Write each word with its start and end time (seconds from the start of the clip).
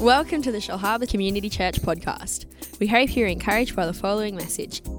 Welcome 0.00 0.40
to 0.42 0.50
the 0.50 0.60
Shellharbour 0.60 1.10
Community 1.10 1.50
Church 1.50 1.82
podcast. 1.82 2.46
We 2.80 2.86
hope 2.86 3.14
you're 3.14 3.28
encouraged 3.28 3.76
by 3.76 3.84
the 3.84 3.92
following 3.92 4.34
message. 4.34 4.82
So, 4.82 4.92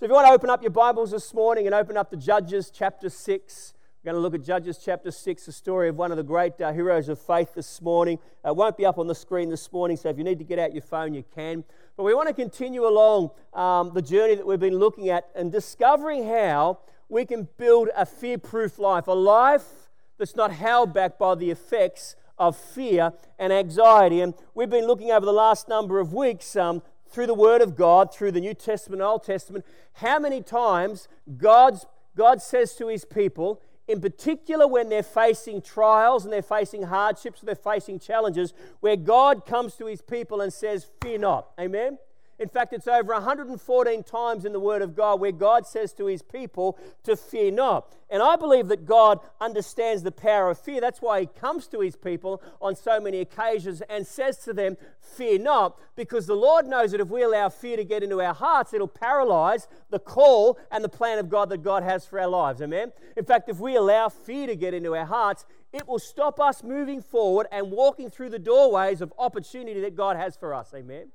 if 0.00 0.08
you 0.08 0.14
want 0.14 0.28
to 0.28 0.32
open 0.32 0.48
up 0.48 0.62
your 0.62 0.70
Bibles 0.70 1.10
this 1.10 1.34
morning 1.34 1.66
and 1.66 1.74
open 1.74 1.98
up 1.98 2.08
to 2.12 2.16
Judges 2.16 2.70
chapter 2.70 3.10
6, 3.10 3.74
we're 4.02 4.12
going 4.12 4.14
to 4.14 4.22
look 4.22 4.34
at 4.34 4.42
Judges 4.42 4.78
chapter 4.82 5.10
6, 5.10 5.44
the 5.44 5.52
story 5.52 5.90
of 5.90 5.96
one 5.96 6.10
of 6.10 6.16
the 6.16 6.22
great 6.22 6.58
uh, 6.58 6.72
heroes 6.72 7.10
of 7.10 7.18
faith 7.18 7.52
this 7.54 7.82
morning. 7.82 8.18
Uh, 8.42 8.52
it 8.52 8.56
won't 8.56 8.78
be 8.78 8.86
up 8.86 8.96
on 8.96 9.08
the 9.08 9.14
screen 9.14 9.50
this 9.50 9.70
morning, 9.70 9.98
so 9.98 10.08
if 10.08 10.16
you 10.16 10.24
need 10.24 10.38
to 10.38 10.44
get 10.44 10.58
out 10.58 10.72
your 10.72 10.80
phone, 10.80 11.12
you 11.12 11.22
can. 11.34 11.64
But 11.98 12.04
we 12.04 12.14
want 12.14 12.28
to 12.28 12.34
continue 12.34 12.86
along 12.86 13.30
um, 13.52 13.92
the 13.92 14.00
journey 14.00 14.36
that 14.36 14.46
we've 14.46 14.58
been 14.58 14.78
looking 14.78 15.10
at 15.10 15.28
and 15.36 15.52
discovering 15.52 16.26
how 16.26 16.78
we 17.10 17.26
can 17.26 17.46
build 17.58 17.90
a 17.94 18.06
fear 18.06 18.38
proof 18.38 18.78
life, 18.78 19.06
a 19.06 19.12
life 19.12 19.90
that's 20.16 20.34
not 20.34 20.50
held 20.50 20.94
back 20.94 21.18
by 21.18 21.34
the 21.34 21.50
effects 21.50 22.16
of 22.38 22.56
fear 22.56 23.12
and 23.38 23.52
anxiety. 23.52 24.20
And 24.20 24.34
we've 24.54 24.70
been 24.70 24.86
looking 24.86 25.10
over 25.10 25.24
the 25.24 25.32
last 25.32 25.68
number 25.68 26.00
of 26.00 26.12
weeks 26.12 26.56
um, 26.56 26.82
through 27.08 27.26
the 27.26 27.34
Word 27.34 27.62
of 27.62 27.76
God, 27.76 28.12
through 28.12 28.32
the 28.32 28.40
New 28.40 28.54
Testament 28.54 29.00
and 29.00 29.08
Old 29.08 29.24
Testament, 29.24 29.64
how 29.94 30.18
many 30.18 30.42
times 30.42 31.08
God's, 31.36 31.86
God 32.16 32.42
says 32.42 32.74
to 32.76 32.88
His 32.88 33.04
people, 33.04 33.62
in 33.86 34.00
particular 34.00 34.66
when 34.66 34.88
they're 34.88 35.02
facing 35.02 35.60
trials 35.60 36.24
and 36.24 36.32
they're 36.32 36.42
facing 36.42 36.84
hardships, 36.84 37.40
they're 37.40 37.54
facing 37.54 37.98
challenges, 37.98 38.54
where 38.80 38.96
God 38.96 39.46
comes 39.46 39.74
to 39.76 39.86
His 39.86 40.02
people 40.02 40.40
and 40.40 40.52
says, 40.52 40.86
Fear 41.02 41.18
not. 41.18 41.48
Amen? 41.60 41.98
In 42.38 42.48
fact, 42.48 42.72
it's 42.72 42.88
over 42.88 43.12
114 43.12 44.02
times 44.02 44.44
in 44.44 44.52
the 44.52 44.60
Word 44.60 44.82
of 44.82 44.96
God 44.96 45.20
where 45.20 45.32
God 45.32 45.66
says 45.66 45.92
to 45.94 46.06
His 46.06 46.22
people 46.22 46.78
to 47.04 47.16
fear 47.16 47.50
not. 47.50 47.92
And 48.10 48.22
I 48.22 48.36
believe 48.36 48.68
that 48.68 48.86
God 48.86 49.20
understands 49.40 50.02
the 50.02 50.12
power 50.12 50.50
of 50.50 50.58
fear. 50.58 50.80
That's 50.80 51.00
why 51.00 51.20
He 51.20 51.26
comes 51.26 51.68
to 51.68 51.80
His 51.80 51.96
people 51.96 52.42
on 52.60 52.74
so 52.74 53.00
many 53.00 53.20
occasions 53.20 53.82
and 53.88 54.06
says 54.06 54.38
to 54.38 54.52
them, 54.52 54.76
Fear 55.00 55.40
not, 55.40 55.78
because 55.94 56.26
the 56.26 56.34
Lord 56.34 56.66
knows 56.66 56.90
that 56.90 57.00
if 57.00 57.08
we 57.08 57.22
allow 57.22 57.48
fear 57.48 57.76
to 57.76 57.84
get 57.84 58.02
into 58.02 58.20
our 58.20 58.34
hearts, 58.34 58.74
it'll 58.74 58.88
paralyze 58.88 59.68
the 59.90 60.00
call 60.00 60.58
and 60.72 60.82
the 60.82 60.88
plan 60.88 61.18
of 61.18 61.28
God 61.28 61.50
that 61.50 61.62
God 61.62 61.84
has 61.84 62.04
for 62.04 62.18
our 62.18 62.26
lives. 62.26 62.60
Amen? 62.60 62.92
In 63.16 63.24
fact, 63.24 63.48
if 63.48 63.58
we 63.58 63.76
allow 63.76 64.08
fear 64.08 64.48
to 64.48 64.56
get 64.56 64.74
into 64.74 64.96
our 64.96 65.06
hearts, 65.06 65.44
it 65.72 65.86
will 65.86 65.98
stop 65.98 66.40
us 66.40 66.62
moving 66.62 67.00
forward 67.00 67.46
and 67.52 67.70
walking 67.70 68.10
through 68.10 68.30
the 68.30 68.38
doorways 68.38 69.00
of 69.00 69.12
opportunity 69.18 69.80
that 69.80 69.96
God 69.96 70.16
has 70.16 70.36
for 70.36 70.54
us. 70.54 70.72
Amen? 70.74 71.08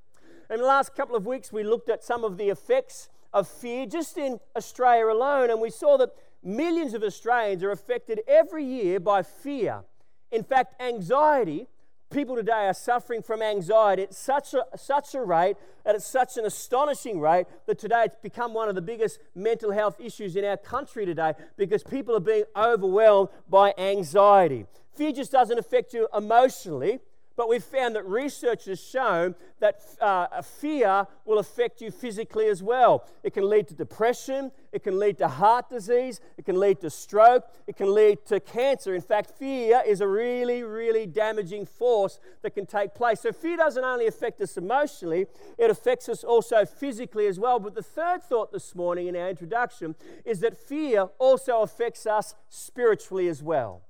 In 0.49 0.57
the 0.59 0.65
last 0.65 0.95
couple 0.95 1.15
of 1.15 1.27
weeks, 1.27 1.53
we 1.53 1.63
looked 1.63 1.89
at 1.89 2.03
some 2.03 2.23
of 2.23 2.37
the 2.37 2.49
effects 2.49 3.09
of 3.33 3.47
fear 3.47 3.85
just 3.85 4.17
in 4.17 4.39
Australia 4.55 5.05
alone, 5.05 5.51
and 5.51 5.61
we 5.61 5.69
saw 5.69 5.95
that 5.97 6.09
millions 6.43 6.95
of 6.95 7.03
Australians 7.03 7.61
are 7.61 7.69
affected 7.69 8.21
every 8.27 8.63
year 8.63 8.99
by 8.99 9.21
fear. 9.21 9.83
In 10.31 10.43
fact, 10.43 10.81
anxiety, 10.81 11.67
people 12.09 12.35
today 12.35 12.65
are 12.65 12.73
suffering 12.73 13.21
from 13.21 13.43
anxiety 13.43 14.01
at 14.01 14.13
such 14.15 14.55
a, 14.55 14.65
such 14.75 15.13
a 15.13 15.21
rate, 15.21 15.55
at 15.85 16.01
such 16.01 16.37
an 16.37 16.45
astonishing 16.45 17.19
rate, 17.19 17.45
that 17.67 17.77
today 17.77 18.05
it's 18.05 18.15
become 18.15 18.55
one 18.55 18.69
of 18.69 18.73
the 18.73 18.81
biggest 18.81 19.19
mental 19.35 19.71
health 19.71 20.01
issues 20.01 20.35
in 20.35 20.43
our 20.43 20.57
country 20.57 21.05
today 21.05 21.33
because 21.57 21.83
people 21.83 22.15
are 22.15 22.19
being 22.19 22.45
overwhelmed 22.55 23.29
by 23.47 23.71
anxiety. 23.77 24.65
Fear 24.95 25.11
just 25.11 25.31
doesn't 25.31 25.59
affect 25.59 25.93
you 25.93 26.07
emotionally, 26.17 26.99
but 27.39 27.47
we've 27.47 27.63
found 27.63 27.95
that 27.95 28.05
research 28.05 28.65
has 28.65 28.81
shown 28.81 29.33
that 29.61 29.79
uh, 30.01 30.41
fear 30.41 31.07
will 31.23 31.39
affect 31.39 31.79
you 31.79 31.89
physically 31.89 32.47
as 32.47 32.61
well. 32.61 33.07
It 33.23 33.33
can 33.33 33.49
lead 33.49 33.69
to 33.69 33.73
depression, 33.73 34.51
it 34.73 34.83
can 34.83 34.99
lead 34.99 35.19
to 35.19 35.29
heart 35.29 35.69
disease, 35.69 36.19
it 36.37 36.43
can 36.43 36.59
lead 36.59 36.81
to 36.81 36.89
stroke, 36.89 37.45
it 37.65 37.77
can 37.77 37.95
lead 37.95 38.25
to 38.25 38.41
cancer. 38.41 38.93
In 38.93 38.99
fact, 38.99 39.31
fear 39.31 39.81
is 39.87 40.01
a 40.01 40.07
really, 40.09 40.63
really 40.63 41.05
damaging 41.05 41.65
force 41.65 42.19
that 42.41 42.55
can 42.55 42.65
take 42.65 42.93
place. 42.93 43.21
So, 43.21 43.31
fear 43.31 43.55
doesn't 43.55 43.85
only 43.85 44.07
affect 44.07 44.41
us 44.41 44.57
emotionally, 44.57 45.25
it 45.57 45.71
affects 45.71 46.09
us 46.09 46.25
also 46.25 46.65
physically 46.65 47.25
as 47.25 47.39
well. 47.39 47.57
But 47.57 47.73
the 47.73 47.81
third 47.81 48.21
thought 48.21 48.51
this 48.51 48.75
morning 48.75 49.07
in 49.07 49.15
our 49.15 49.29
introduction 49.29 49.95
is 50.25 50.41
that 50.41 50.57
fear 50.57 51.07
also 51.19 51.61
affects 51.61 52.05
us 52.05 52.35
spiritually 52.49 53.29
as 53.29 53.41
well. 53.41 53.83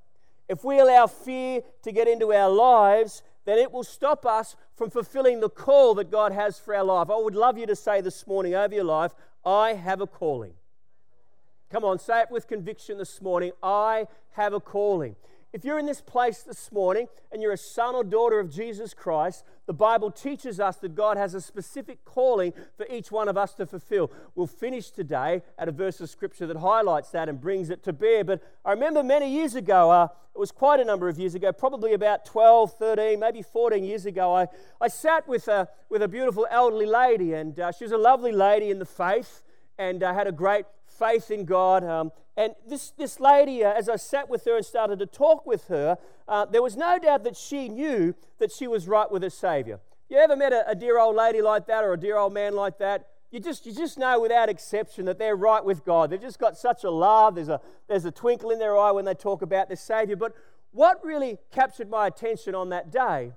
If 0.49 0.63
we 0.63 0.79
allow 0.79 1.05
fear 1.05 1.61
to 1.83 1.91
get 1.91 2.07
into 2.07 2.33
our 2.33 2.49
lives, 2.49 3.21
then 3.49 3.57
it 3.57 3.71
will 3.71 3.83
stop 3.83 4.25
us 4.25 4.55
from 4.75 4.89
fulfilling 4.89 5.39
the 5.39 5.49
call 5.49 5.95
that 5.95 6.11
God 6.11 6.31
has 6.31 6.59
for 6.59 6.75
our 6.75 6.83
life. 6.83 7.09
I 7.09 7.17
would 7.17 7.35
love 7.35 7.57
you 7.57 7.65
to 7.65 7.75
say 7.75 8.01
this 8.01 8.27
morning 8.27 8.55
over 8.55 8.75
your 8.75 8.83
life, 8.83 9.13
I 9.45 9.73
have 9.73 10.01
a 10.01 10.07
calling. 10.07 10.53
Come 11.69 11.83
on, 11.83 11.99
say 11.99 12.21
it 12.21 12.31
with 12.31 12.47
conviction 12.47 12.97
this 12.97 13.21
morning. 13.21 13.51
I 13.61 14.07
have 14.31 14.53
a 14.53 14.59
calling. 14.59 15.15
If 15.51 15.65
you're 15.65 15.79
in 15.79 15.87
this 15.87 16.01
place 16.01 16.43
this 16.43 16.71
morning 16.71 17.07
and 17.31 17.41
you're 17.41 17.53
a 17.53 17.57
son 17.57 17.95
or 17.95 18.03
daughter 18.03 18.39
of 18.39 18.51
Jesus 18.51 18.93
Christ, 18.93 19.43
the 19.65 19.73
Bible 19.73 20.11
teaches 20.11 20.59
us 20.59 20.77
that 20.77 20.93
God 20.93 21.17
has 21.17 21.33
a 21.33 21.41
specific 21.41 22.05
calling 22.05 22.53
for 22.77 22.85
each 22.87 23.11
one 23.11 23.27
of 23.27 23.35
us 23.35 23.55
to 23.55 23.65
fulfill. 23.65 24.11
We'll 24.35 24.45
finish 24.45 24.91
today 24.91 25.41
at 25.57 25.67
a 25.67 25.71
verse 25.71 26.01
of 26.01 26.09
scripture 26.11 26.45
that 26.45 26.57
highlights 26.57 27.09
that 27.11 27.29
and 27.29 27.41
brings 27.41 27.71
it 27.71 27.81
to 27.85 27.93
bear. 27.93 28.23
But 28.23 28.43
I 28.63 28.71
remember 28.73 29.01
many 29.01 29.27
years 29.27 29.55
ago, 29.55 29.89
uh, 29.89 30.09
it 30.35 30.39
was 30.39 30.51
quite 30.51 30.79
a 30.79 30.85
number 30.85 31.09
of 31.09 31.17
years 31.17 31.33
ago, 31.33 31.51
probably 31.51 31.93
about 31.93 32.25
12, 32.25 32.77
13, 32.77 33.19
maybe 33.19 33.41
14 33.41 33.83
years 33.83 34.05
ago, 34.05 34.35
I, 34.35 34.47
I 34.79 34.88
sat 34.88 35.27
with 35.27 35.47
a, 35.47 35.67
with 35.89 36.03
a 36.03 36.07
beautiful 36.07 36.45
elderly 36.51 36.85
lady, 36.85 37.33
and 37.33 37.59
uh, 37.59 37.71
she 37.71 37.85
was 37.85 37.91
a 37.91 37.97
lovely 37.97 38.31
lady 38.31 38.69
in 38.69 38.77
the 38.77 38.85
faith 38.85 39.41
and 39.79 40.03
uh, 40.03 40.13
had 40.13 40.27
a 40.27 40.31
great 40.31 40.65
faith 40.85 41.31
in 41.31 41.45
God. 41.45 41.83
Um, 41.83 42.11
and 42.39 42.55
this, 42.66 42.91
this 42.91 43.19
lady, 43.19 43.66
uh, 43.66 43.73
as 43.73 43.89
I 43.89 43.97
sat 43.97 44.29
with 44.29 44.45
her 44.45 44.55
and 44.55 44.66
started 44.66 45.00
to 45.00 45.05
talk 45.05 45.45
with 45.45 45.67
her, 45.67 45.97
uh, 46.25 46.45
there 46.45 46.61
was 46.61 46.77
no 46.77 46.97
doubt 46.97 47.25
that 47.25 47.35
she 47.35 47.67
knew 47.67 48.16
that 48.38 48.50
she 48.50 48.66
was 48.66 48.88
right 48.88 49.11
with 49.11 49.23
her 49.23 49.29
Savior. 49.29 49.81
You 50.07 50.19
ever 50.19 50.38
met 50.38 50.53
a, 50.53 50.66
a 50.69 50.73
dear 50.73 50.97
old 51.00 51.17
lady 51.17 51.41
like 51.41 51.67
that 51.67 51.83
or 51.83 51.91
a 51.91 52.00
dear 52.00 52.16
old 52.16 52.33
man 52.33 52.55
like 52.55 52.77
that? 52.77 53.09
You 53.29 53.41
just, 53.41 53.66
you 53.66 53.73
just 53.73 53.97
know 53.97 54.22
without 54.22 54.47
exception 54.47 55.03
that 55.03 55.19
they're 55.19 55.35
right 55.35 55.63
with 55.63 55.83
God. 55.83 56.11
They've 56.11 56.22
just 56.22 56.39
got 56.39 56.57
such 56.57 56.85
a 56.85 56.89
love. 56.89 57.35
There's 57.35 57.50
a, 57.50 57.59
there's 57.89 58.05
a 58.05 58.11
twinkle 58.11 58.51
in 58.51 58.59
their 58.59 58.77
eye 58.77 58.91
when 58.91 59.03
they 59.03 59.16
talk 59.16 59.41
about 59.41 59.67
their 59.67 59.75
Savior. 59.75 60.16
But 60.16 60.33
what 60.71 61.03
really 61.03 61.39
captured 61.51 61.89
my 61.89 62.07
attention 62.07 62.56
on 62.56 62.69
that 62.69 62.89
day 62.89 63.33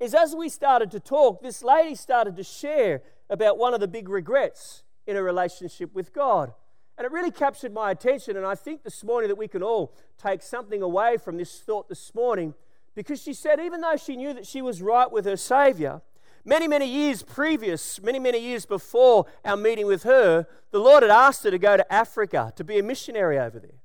is 0.00 0.12
as 0.12 0.34
we 0.34 0.48
started 0.48 0.90
to 0.90 0.98
talk, 0.98 1.40
this 1.40 1.62
lady 1.62 1.94
started 1.94 2.34
to 2.34 2.42
share 2.42 3.02
about 3.30 3.58
one 3.58 3.74
of 3.74 3.78
the 3.78 3.86
big 3.86 4.08
regrets 4.08 4.82
in 5.06 5.16
a 5.16 5.22
relationship 5.22 5.94
with 5.94 6.12
God. 6.12 6.52
And 6.96 7.04
it 7.04 7.12
really 7.12 7.30
captured 7.30 7.72
my 7.72 7.90
attention. 7.90 8.36
And 8.36 8.46
I 8.46 8.54
think 8.54 8.84
this 8.84 9.02
morning 9.02 9.28
that 9.28 9.36
we 9.36 9.48
can 9.48 9.62
all 9.62 9.94
take 10.22 10.42
something 10.42 10.80
away 10.80 11.16
from 11.16 11.36
this 11.36 11.60
thought 11.60 11.88
this 11.88 12.14
morning 12.14 12.54
because 12.94 13.20
she 13.20 13.34
said, 13.34 13.58
even 13.58 13.80
though 13.80 13.96
she 13.96 14.16
knew 14.16 14.32
that 14.34 14.46
she 14.46 14.62
was 14.62 14.80
right 14.80 15.10
with 15.10 15.24
her 15.24 15.36
Savior, 15.36 16.02
many, 16.44 16.68
many 16.68 16.86
years 16.86 17.22
previous, 17.22 18.00
many, 18.00 18.20
many 18.20 18.38
years 18.38 18.64
before 18.64 19.26
our 19.44 19.56
meeting 19.56 19.86
with 19.86 20.04
her, 20.04 20.46
the 20.70 20.78
Lord 20.78 21.02
had 21.02 21.10
asked 21.10 21.42
her 21.44 21.50
to 21.50 21.58
go 21.58 21.76
to 21.76 21.92
Africa 21.92 22.52
to 22.54 22.62
be 22.62 22.78
a 22.78 22.82
missionary 22.82 23.38
over 23.38 23.58
there. 23.58 23.80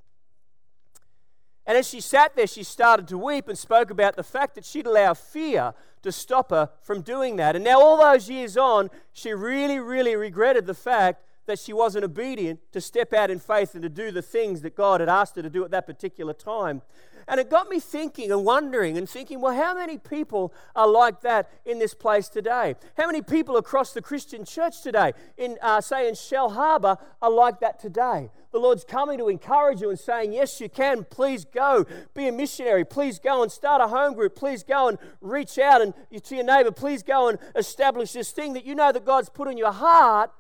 And 1.66 1.78
as 1.78 1.88
she 1.88 2.02
sat 2.02 2.36
there, 2.36 2.48
she 2.48 2.64
started 2.64 3.08
to 3.10 3.18
weep 3.18 3.48
and 3.48 3.58
spoke 3.58 3.92
about 3.92 4.16
the 4.16 4.24
fact 4.24 4.56
that 4.56 4.66
she'd 4.66 4.88
allow 4.88 5.14
fear 5.14 5.74
to 6.02 6.12
stop 6.12 6.50
her 6.50 6.70
from 6.82 7.02
doing 7.02 7.36
that. 7.36 7.56
And 7.56 7.64
now, 7.64 7.80
all 7.80 7.98
those 7.98 8.30
years 8.30 8.58
on, 8.58 8.90
she 9.14 9.34
really, 9.34 9.80
really 9.80 10.16
regretted 10.16 10.66
the 10.66 10.74
fact 10.74 11.24
that 11.50 11.60
she 11.60 11.74
wasn't 11.74 12.06
obedient 12.06 12.60
to 12.72 12.80
step 12.80 13.12
out 13.12 13.32
in 13.32 13.40
faith 13.40 13.74
and 13.74 13.82
to 13.82 13.90
do 13.90 14.12
the 14.12 14.22
things 14.22 14.62
that 14.62 14.76
God 14.76 15.00
had 15.00 15.10
asked 15.10 15.36
her 15.36 15.42
to 15.42 15.50
do 15.50 15.66
at 15.66 15.72
that 15.72 15.88
particular 15.88 16.32
time. 16.32 16.84
And 17.28 17.40
it 17.40 17.50
got 17.50 17.70
me 17.70 17.80
thinking 17.80 18.32
and 18.32 18.46
wondering 18.46 18.98
and 18.98 19.08
thinking, 19.08 19.42
well, 19.42 19.54
how 19.54 19.76
many 19.76 19.98
people 19.98 20.54
are 20.76 20.88
like 20.88 21.22
that 21.22 21.50
in 21.66 21.78
this 21.78 21.94
place 21.94 22.28
today? 22.28 22.76
How 22.98 23.06
many 23.06 23.22
people 23.22 23.58
across 23.58 23.94
the 23.94 24.02
Christian 24.02 24.46
church 24.46 24.82
today, 24.82 25.14
in 25.38 25.58
uh, 25.62 25.82
say 25.82 26.08
in 26.08 26.16
Shellharbour, 26.16 26.98
are 27.22 27.32
like 27.32 27.60
that 27.60 27.80
today? 27.80 28.30
The 28.52 28.58
Lord's 28.58 28.84
coming 28.84 29.20
to 29.20 29.30
encourage 29.30 29.80
you 29.80 29.92
and 29.92 30.00
saying, 30.00 30.34
Yes, 30.34 30.60
you 30.60 30.70
can. 30.70 31.04
Please 31.04 31.46
go. 31.46 31.86
Be 32.16 32.28
a 32.28 32.32
missionary. 32.32 32.84
Please 32.84 33.20
go 33.20 33.44
and 33.44 33.52
start 33.52 33.80
a 33.80 33.88
home 33.88 34.14
group. 34.16 34.36
Please 34.36 34.64
go 34.64 34.88
and 34.88 34.98
reach 35.22 35.60
out 35.60 35.82
and 35.82 35.94
to 36.24 36.36
your 36.36 36.46
neighbor. 36.46 36.72
Please 36.72 37.04
go 37.04 37.28
and 37.28 37.38
establish 37.56 38.14
this 38.14 38.32
thing 38.32 38.54
that 38.54 38.66
you 38.66 38.74
know 38.74 38.92
that 38.92 39.06
God's 39.06 39.30
put 39.30 39.48
in 39.48 39.58
your 39.58 39.72
heart 39.72 40.32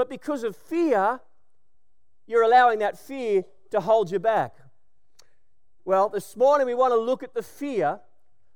but 0.00 0.08
because 0.08 0.44
of 0.44 0.56
fear, 0.56 1.20
you're 2.26 2.42
allowing 2.42 2.78
that 2.78 2.98
fear 2.98 3.44
to 3.70 3.80
hold 3.80 4.10
you 4.10 4.18
back. 4.18 4.54
Well, 5.84 6.08
this 6.08 6.38
morning 6.38 6.66
we 6.66 6.72
want 6.72 6.94
to 6.94 6.98
look 6.98 7.22
at 7.22 7.34
the 7.34 7.42
fear 7.42 8.00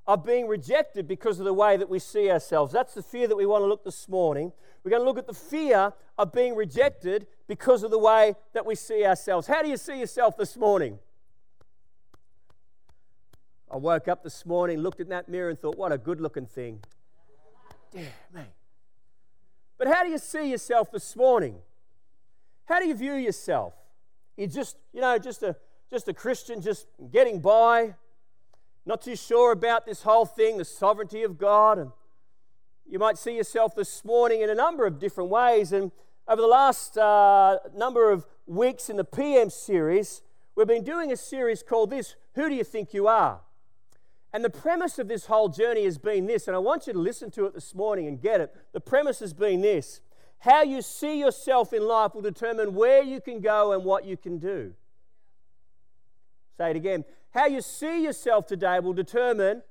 of 0.07 0.25
being 0.25 0.49
rejected 0.49 1.07
because 1.07 1.39
of 1.41 1.45
the 1.45 1.53
way 1.53 1.77
that 1.77 1.91
we 1.91 1.99
see 1.99 2.31
ourselves. 2.31 2.73
That's 2.73 2.95
the 2.95 3.03
fear 3.03 3.29
that 3.29 3.37
we 3.37 3.45
want 3.45 3.61
to 3.61 3.67
look 3.67 3.85
this 3.85 4.09
morning. 4.09 4.53
We're 4.83 4.93
going 4.93 5.03
to 5.03 5.05
look 5.05 5.19
at 5.19 5.27
the 5.27 5.35
fear 5.35 5.93
of 6.17 6.33
being 6.33 6.57
rejected 6.57 7.27
because 7.47 7.83
of 7.83 7.91
the 7.91 7.99
way 7.99 8.37
that 8.55 8.65
we 8.65 8.75
see 8.75 9.05
ourselves. 9.05 9.47
How 9.47 9.61
do 9.61 9.69
you 9.69 9.77
see 9.77 10.01
yourself 10.01 10.39
this 10.39 10.57
morning? 10.57 10.99
I 13.71 13.77
woke 13.77 14.09
up 14.09 14.25
this 14.25 14.47
morning, 14.47 14.79
looked 14.79 15.01
in 15.01 15.11
that 15.11 15.29
mirror, 15.29 15.51
and 15.51 15.59
thought, 15.59 15.77
what 15.77 15.93
a 15.93 15.99
good 15.99 16.23
looking 16.23 16.47
thing. 16.47 16.81
Yeah, 17.93 18.05
man. 18.33 18.47
But 19.79 19.89
how 19.89 20.05
do 20.05 20.11
you 20.11 20.19
see 20.19 20.51
yourself 20.51 20.91
this 20.93 21.17
morning? 21.17 21.57
How 22.67 22.81
do 22.81 22.87
you 22.87 22.95
view 22.95 23.15
yourself? 23.15 23.75
You're 24.37 24.49
just, 24.49 24.77
you 24.93 25.01
know, 25.01 25.19
just 25.19 25.43
a 25.43 25.57
just 25.91 26.09
a 26.09 26.13
Christian, 26.13 26.61
just 26.61 26.89
getting 27.13 27.41
by. 27.41 27.95
not 28.85 29.01
too 29.01 29.15
sure 29.17 29.53
about 29.53 29.87
this 29.87 30.03
whole 30.03 30.27
thing, 30.27 30.59
the 30.59 30.65
sovereignty 30.65 31.23
of 31.23 31.39
God. 31.39 31.79
And 31.79 31.93
you 32.85 32.99
might 32.99 33.17
see 33.17 33.37
yourself 33.37 33.75
this 33.77 34.05
morning 34.05 34.41
in 34.43 34.51
a 34.51 34.55
number 34.55 34.87
of 34.87 34.99
different 34.99 35.31
ways. 35.31 35.73
And 35.73 35.93
over 36.27 36.43
the 36.43 36.49
last 36.49 36.99
uh, 36.99 37.59
number 37.77 38.11
of 38.11 38.27
weeks 38.47 38.91
in 38.91 38.97
the 38.97 39.05
PM 39.05 39.51
series, 39.51 40.23
we've 40.57 40.67
been 40.67 40.85
doing 40.85 41.13
a 41.13 41.17
series 41.17 41.63
called 41.63 41.91
This 41.91 42.17
Who 42.35 42.49
Do 42.49 42.55
You 42.55 42.65
Think 42.65 42.93
You 42.93 43.07
Are? 43.07 43.41
And 44.35 44.45
the 44.45 44.51
premise 44.51 44.99
of 44.99 45.07
this 45.07 45.27
whole 45.27 45.49
journey 45.49 45.85
has 45.85 45.97
been 45.97 46.27
this, 46.27 46.49
and 46.49 46.57
I 46.57 46.59
want 46.59 46.89
you 46.89 46.93
to 46.93 46.99
listen 46.99 47.31
to 47.31 47.47
it 47.47 47.55
this 47.55 47.73
morning 47.73 48.09
and 48.09 48.21
get 48.21 48.41
it. 48.41 48.53
The 48.73 48.81
premise 48.81 49.21
has 49.21 49.33
been 49.33 49.61
this 49.61 50.01
how 50.39 50.63
you 50.63 50.83
see 50.83 51.21
yourself 51.21 51.73
in 51.73 51.87
life 51.87 52.15
will 52.15 52.21
determine 52.21 52.75
where 52.75 53.03
you 53.03 53.21
can 53.21 53.41
go 53.41 53.73
and 53.73 53.85
what 53.85 54.05
you 54.05 54.17
can 54.17 54.39
do. 54.39 54.75
Say 56.59 56.71
it 56.71 56.77
again. 56.77 57.05
How 57.31 57.47
you 57.47 57.63
see 57.63 58.03
yourself 58.03 58.47
today 58.47 58.81
will 58.81 58.93
determine 58.93 59.63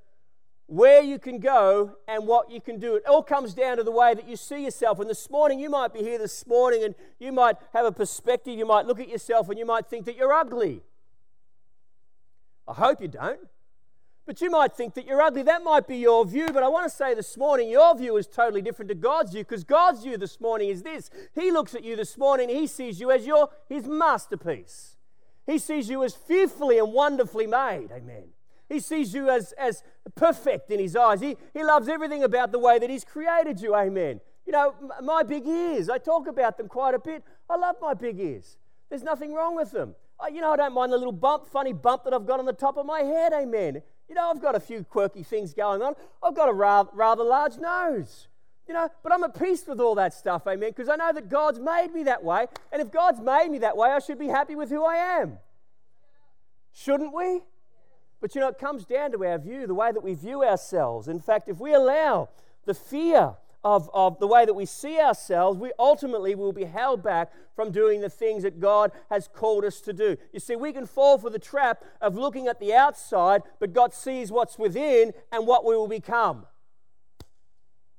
where 0.66 1.04
you 1.04 1.20
can 1.20 1.40
go 1.40 1.98
and 2.08 2.26
what 2.26 2.50
you 2.50 2.60
can 2.60 2.80
do. 2.80 2.96
It 2.96 3.06
all 3.06 3.22
comes 3.22 3.54
down 3.54 3.78
to 3.78 3.84
the 3.84 3.92
way 3.92 4.14
that 4.16 4.28
you 4.28 4.38
see 4.38 4.64
yourself. 4.64 5.00
And 5.00 5.10
this 5.10 5.30
morning, 5.30 5.60
you 5.60 5.70
might 5.70 5.94
be 5.94 6.00
here 6.00 6.18
this 6.18 6.48
morning 6.48 6.84
and 6.84 6.96
you 7.20 7.32
might 7.32 7.58
have 7.74 7.86
a 7.86 7.92
perspective. 7.92 8.58
You 8.58 8.66
might 8.66 8.88
look 8.88 9.00
at 9.00 9.10
yourself 9.10 9.50
and 9.50 9.60
you 9.60 9.66
might 9.66 9.88
think 9.88 10.06
that 10.06 10.16
you're 10.16 10.34
ugly. 10.34 10.82
I 12.68 12.74
hope 12.74 13.00
you 13.02 13.10
don't. 13.10 13.40
But 14.26 14.40
you 14.40 14.50
might 14.50 14.74
think 14.74 14.94
that 14.94 15.06
you're 15.06 15.22
ugly. 15.22 15.44
That 15.44 15.64
might 15.64 15.88
be 15.88 15.98
your 15.98 16.26
view. 16.26 16.48
But 16.54 16.64
I 16.64 16.70
want 16.70 16.90
to 16.90 16.96
say 16.96 17.14
this 17.14 17.38
morning, 17.38 17.70
your 17.70 17.96
view 17.98 18.16
is 18.16 18.26
totally 18.26 18.62
different 18.62 18.90
to 18.90 18.96
God's 18.96 19.32
view 19.32 19.44
because 19.44 19.64
God's 19.66 20.04
view 20.04 20.18
this 20.18 20.40
morning 20.40 20.70
is 20.70 20.84
this 20.84 21.10
He 21.36 21.52
looks 21.52 21.76
at 21.76 21.84
you 21.84 21.96
this 21.96 22.18
morning, 22.18 22.50
He 22.50 22.68
sees 22.68 23.00
you 23.00 23.12
as 23.12 23.26
your, 23.26 23.50
His 23.68 23.86
masterpiece. 23.86 24.96
He 25.46 25.58
sees 25.58 25.90
you 25.90 26.04
as 26.04 26.16
fearfully 26.16 26.80
and 26.80 26.94
wonderfully 26.94 27.48
made. 27.48 27.90
Amen. 27.92 28.30
He 28.70 28.80
sees 28.80 29.14
you 29.14 29.30
as, 29.30 29.52
as 29.54 29.84
perfect 30.16 30.72
in 30.72 30.80
his 30.80 30.96
eyes. 30.96 31.22
He, 31.22 31.38
he 31.54 31.64
loves 31.64 31.88
everything 31.88 32.24
about 32.24 32.52
the 32.52 32.60
way 32.60 32.80
that 32.80 32.90
he's 32.90 33.04
created 33.04 33.62
you. 33.62 33.76
Amen. 33.76 34.22
You 34.46 34.54
know, 34.54 34.74
my 35.02 35.24
big 35.24 35.46
ears, 35.46 35.90
I 35.90 35.98
talk 35.98 36.28
about 36.28 36.58
them 36.58 36.68
quite 36.68 36.96
a 36.96 37.00
bit. 37.00 37.24
I 37.50 37.58
love 37.58 37.76
my 37.82 37.94
big 37.94 38.20
ears. 38.20 38.58
There's 38.90 39.04
nothing 39.04 39.34
wrong 39.34 39.56
with 39.56 39.72
them. 39.72 39.96
You 40.32 40.42
know, 40.42 40.54
I 40.54 40.56
don't 40.56 40.74
mind 40.74 40.94
the 40.94 40.98
little 40.98 41.12
bump, 41.12 41.48
funny 41.48 41.74
bump 41.74 42.06
that 42.06 42.14
I've 42.14 42.26
got 42.26 42.40
on 42.40 42.46
the 42.46 42.54
top 42.54 42.78
of 42.78 42.86
my 42.86 43.02
head. 43.02 43.34
Amen. 43.34 43.82
You 44.08 44.16
know, 44.16 44.30
I've 44.30 44.42
got 44.42 44.56
a 44.56 44.60
few 44.60 44.84
quirky 44.84 45.24
things 45.24 45.54
going 45.54 45.82
on. 45.82 45.96
I've 46.22 46.36
got 46.36 46.50
a 46.50 46.54
rather, 46.54 46.90
rather 46.94 47.24
large 47.24 47.58
nose. 47.58 48.28
You 48.68 48.74
know, 48.74 48.90
but 49.02 49.12
I'm 49.12 49.24
at 49.24 49.38
peace 49.38 49.66
with 49.68 49.82
all 49.82 49.96
that 49.96 50.14
stuff, 50.14 50.48
amen, 50.48 50.70
because 50.70 50.88
I 50.88 50.96
know 50.96 51.12
that 51.12 51.30
God's 51.30 51.60
made 51.60 51.90
me 51.94 52.04
that 52.04 52.24
way. 52.24 52.48
And 52.72 52.82
if 52.82 52.92
God's 52.92 53.20
made 53.20 53.50
me 53.50 53.60
that 53.60 53.76
way, 53.76 53.90
I 53.90 54.00
should 54.00 54.20
be 54.20 54.28
happy 54.28 54.56
with 54.56 54.70
who 54.70 54.86
I 54.86 54.96
am. 55.22 55.38
Shouldn't 56.72 57.14
we? 57.14 57.42
But 58.22 58.36
you 58.36 58.42
know, 58.42 58.48
it 58.48 58.58
comes 58.58 58.86
down 58.86 59.12
to 59.12 59.26
our 59.26 59.38
view, 59.38 59.68
the 59.68 59.74
way 59.74 59.92
that 59.92 60.02
we 60.02 60.14
view 60.14 60.44
ourselves. 60.44 61.10
In 61.10 61.20
fact, 61.20 61.50
if 61.50 61.60
we 61.60 61.74
allow 61.74 62.30
the 62.66 62.74
fear 62.74 63.36
of, 63.64 63.90
of 63.94 64.20
the 64.20 64.28
way 64.28 64.46
that 64.46 64.54
we 64.54 64.66
see 64.66 65.00
ourselves, 65.00 65.58
we 65.58 65.72
ultimately 65.80 66.36
will 66.36 66.52
be 66.52 66.66
held 66.66 67.02
back 67.02 67.32
from 67.56 67.72
doing 67.72 68.02
the 68.02 68.10
things 68.10 68.44
that 68.44 68.60
God 68.60 68.92
has 69.10 69.30
called 69.34 69.64
us 69.64 69.80
to 69.82 69.94
do. 69.94 70.18
You 70.34 70.40
see, 70.40 70.56
we 70.56 70.74
can 70.74 70.86
fall 70.86 71.18
for 71.18 71.30
the 71.30 71.40
trap 71.40 71.84
of 72.02 72.16
looking 72.16 72.48
at 72.48 72.60
the 72.60 72.74
outside, 72.74 73.44
but 73.60 73.74
God 73.74 73.94
sees 73.94 74.32
what's 74.32 74.58
within 74.58 75.14
and 75.32 75.48
what 75.48 75.66
we 75.66 75.76
will 75.76 75.88
become. 75.88 76.46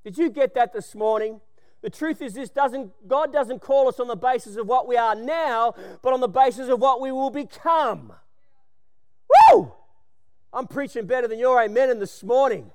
Did 0.04 0.18
you 0.18 0.28
get 0.28 0.54
that 0.54 0.74
this 0.74 0.94
morning? 0.94 1.40
The 1.80 1.90
truth 1.90 2.20
is 2.20 2.34
this 2.34 2.50
doesn't 2.50 2.92
God 3.08 3.32
doesn't 3.32 3.60
call 3.60 3.88
us 3.88 4.00
on 4.00 4.08
the 4.08 4.16
basis 4.16 4.56
of 4.56 4.66
what 4.66 4.86
we 4.88 4.96
are 4.96 5.14
now, 5.14 5.74
but 6.02 6.12
on 6.12 6.20
the 6.20 6.28
basis 6.28 6.68
of 6.68 6.80
what 6.80 7.00
we 7.00 7.12
will 7.12 7.30
become. 7.30 8.12
Woo! 9.52 9.72
I'm 10.52 10.66
preaching 10.66 11.06
better 11.06 11.26
than 11.26 11.38
your 11.38 11.60
amen 11.60 11.90
in 11.90 11.98
this 11.98 12.22
morning. 12.22 12.70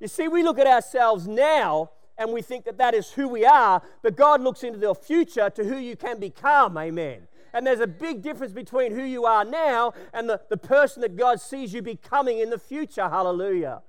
You 0.00 0.08
see, 0.08 0.28
we 0.28 0.42
look 0.42 0.58
at 0.58 0.66
ourselves 0.66 1.26
now 1.26 1.90
and 2.18 2.32
we 2.32 2.42
think 2.42 2.64
that 2.64 2.78
that 2.78 2.94
is 2.94 3.10
who 3.10 3.28
we 3.28 3.44
are, 3.44 3.82
but 4.02 4.16
God 4.16 4.40
looks 4.40 4.62
into 4.62 4.78
the 4.78 4.94
future 4.94 5.50
to 5.50 5.64
who 5.64 5.76
you 5.76 5.96
can 5.96 6.18
become. 6.18 6.76
Amen. 6.78 7.28
And 7.52 7.66
there's 7.66 7.80
a 7.80 7.86
big 7.86 8.22
difference 8.22 8.52
between 8.52 8.92
who 8.92 9.02
you 9.02 9.24
are 9.24 9.44
now 9.44 9.94
and 10.12 10.28
the, 10.28 10.40
the 10.50 10.56
person 10.56 11.02
that 11.02 11.16
God 11.16 11.40
sees 11.40 11.72
you 11.72 11.82
becoming 11.82 12.38
in 12.38 12.50
the 12.50 12.58
future. 12.58 13.08
Hallelujah. 13.08 13.82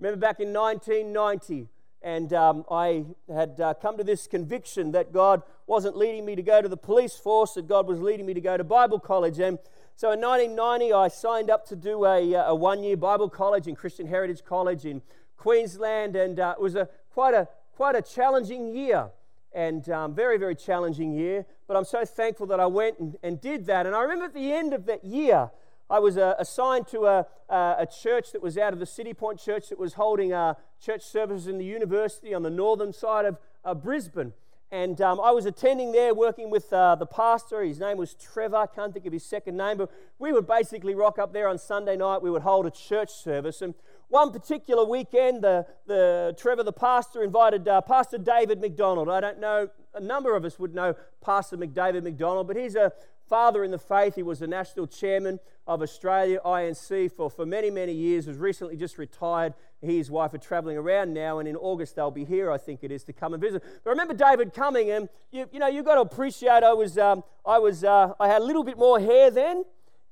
Remember 0.00 0.18
back 0.18 0.40
in 0.40 0.52
1990, 0.52 1.68
and 2.02 2.32
um, 2.32 2.64
I 2.68 3.04
had 3.32 3.60
uh, 3.60 3.74
come 3.74 3.96
to 3.96 4.02
this 4.02 4.26
conviction 4.26 4.90
that 4.92 5.12
God 5.12 5.42
wasn't 5.68 5.96
leading 5.96 6.24
me 6.24 6.34
to 6.34 6.42
go 6.42 6.60
to 6.60 6.68
the 6.68 6.76
police 6.76 7.14
force, 7.14 7.54
that 7.54 7.68
God 7.68 7.86
was 7.86 8.00
leading 8.00 8.26
me 8.26 8.34
to 8.34 8.40
go 8.40 8.56
to 8.56 8.64
Bible 8.64 8.98
college. 8.98 9.38
And 9.38 9.58
so 9.94 10.10
in 10.10 10.20
1990, 10.20 10.92
I 10.92 11.06
signed 11.06 11.50
up 11.50 11.64
to 11.68 11.76
do 11.76 12.04
a, 12.04 12.34
uh, 12.34 12.50
a 12.50 12.54
one 12.54 12.82
year 12.82 12.96
Bible 12.96 13.28
college 13.28 13.68
in 13.68 13.76
Christian 13.76 14.08
Heritage 14.08 14.44
College 14.44 14.84
in 14.84 15.02
Queensland, 15.36 16.16
and 16.16 16.40
uh, 16.40 16.54
it 16.58 16.60
was 16.62 16.74
a, 16.74 16.88
quite, 17.12 17.34
a, 17.34 17.48
quite 17.76 17.96
a 17.96 18.02
challenging 18.02 18.74
year 18.74 19.10
and 19.54 19.88
um, 19.90 20.14
very, 20.14 20.38
very 20.38 20.54
challenging 20.54 21.12
year. 21.12 21.44
But 21.66 21.76
I'm 21.76 21.84
so 21.84 22.04
thankful 22.04 22.46
that 22.46 22.60
I 22.60 22.66
went 22.66 22.98
and, 22.98 23.16
and 23.22 23.40
did 23.40 23.66
that. 23.66 23.86
And 23.86 23.94
I 23.94 24.00
remember 24.02 24.26
at 24.26 24.34
the 24.34 24.52
end 24.52 24.72
of 24.72 24.86
that 24.86 25.04
year, 25.04 25.50
I 25.90 25.98
was 25.98 26.16
uh, 26.16 26.34
assigned 26.38 26.86
to 26.88 27.06
a, 27.06 27.26
uh, 27.50 27.74
a, 27.78 27.86
church 27.86 28.32
that 28.32 28.42
was 28.42 28.56
out 28.56 28.72
of 28.72 28.78
the 28.78 28.86
Citipointe 28.86 29.44
Church 29.44 29.68
that 29.68 29.78
was 29.78 29.94
holding 29.94 30.32
uh, 30.32 30.54
church 30.82 31.02
services 31.02 31.48
in 31.48 31.58
the 31.58 31.66
university 31.66 32.32
on 32.32 32.42
the 32.42 32.50
northern 32.50 32.92
side 32.92 33.26
of 33.64 33.82
Brisbane. 33.82 34.32
And 34.72 35.02
um, 35.02 35.20
I 35.20 35.32
was 35.32 35.44
attending 35.44 35.92
there, 35.92 36.14
working 36.14 36.48
with 36.48 36.72
uh, 36.72 36.94
the 36.94 37.04
pastor. 37.04 37.62
His 37.62 37.78
name 37.78 37.98
was 37.98 38.14
Trevor. 38.14 38.56
I 38.56 38.66
can't 38.66 38.90
think 38.90 39.04
of 39.04 39.12
his 39.12 39.22
second 39.22 39.58
name, 39.58 39.76
but 39.76 39.90
we 40.18 40.32
would 40.32 40.46
basically 40.46 40.94
rock 40.94 41.18
up 41.18 41.34
there 41.34 41.46
on 41.46 41.58
Sunday 41.58 41.94
night. 41.94 42.22
We 42.22 42.30
would 42.30 42.40
hold 42.40 42.64
a 42.64 42.70
church 42.70 43.10
service. 43.10 43.60
And 43.60 43.74
one 44.08 44.32
particular 44.32 44.86
weekend, 44.86 45.42
the, 45.44 45.66
the 45.86 46.34
Trevor, 46.38 46.62
the 46.62 46.72
pastor, 46.72 47.22
invited 47.22 47.68
uh, 47.68 47.82
Pastor 47.82 48.16
David 48.16 48.62
McDonald. 48.62 49.10
I 49.10 49.20
don't 49.20 49.40
know, 49.40 49.68
a 49.92 50.00
number 50.00 50.34
of 50.34 50.46
us 50.46 50.58
would 50.58 50.74
know 50.74 50.96
Pastor 51.20 51.58
McDavid 51.58 52.02
McDonald, 52.02 52.46
but 52.46 52.56
he's 52.56 52.74
a 52.74 52.92
father 53.28 53.64
in 53.64 53.72
the 53.72 53.78
faith. 53.78 54.14
He 54.14 54.22
was 54.22 54.38
the 54.38 54.46
national 54.46 54.86
chairman 54.86 55.38
of 55.66 55.82
Australia 55.82 56.40
INC 56.44 57.12
for, 57.12 57.30
for 57.30 57.44
many, 57.44 57.70
many 57.70 57.92
years, 57.92 58.26
was 58.26 58.38
recently 58.38 58.76
just 58.76 58.96
retired. 58.96 59.52
He 59.82 59.88
and 59.88 59.98
his 59.98 60.10
wife 60.10 60.32
are 60.32 60.38
traveling 60.38 60.76
around 60.76 61.12
now, 61.12 61.40
and 61.40 61.48
in 61.48 61.56
August 61.56 61.96
they'll 61.96 62.12
be 62.12 62.24
here, 62.24 62.52
I 62.52 62.56
think 62.56 62.84
it 62.84 62.92
is, 62.92 63.02
to 63.04 63.12
come 63.12 63.34
and 63.34 63.42
visit. 63.42 63.62
But 63.82 63.90
I 63.90 63.92
remember 63.92 64.14
David 64.14 64.54
coming, 64.54 64.90
and 64.90 65.08
you, 65.32 65.48
you 65.52 65.58
know, 65.58 65.66
you've 65.66 65.84
got 65.84 65.96
to 65.96 66.02
appreciate 66.02 66.62
I 66.62 66.72
was, 66.72 66.96
um, 66.96 67.24
I, 67.44 67.58
was 67.58 67.82
uh, 67.82 68.12
I 68.20 68.28
had 68.28 68.42
a 68.42 68.44
little 68.44 68.62
bit 68.62 68.78
more 68.78 69.00
hair 69.00 69.30
then, 69.30 69.64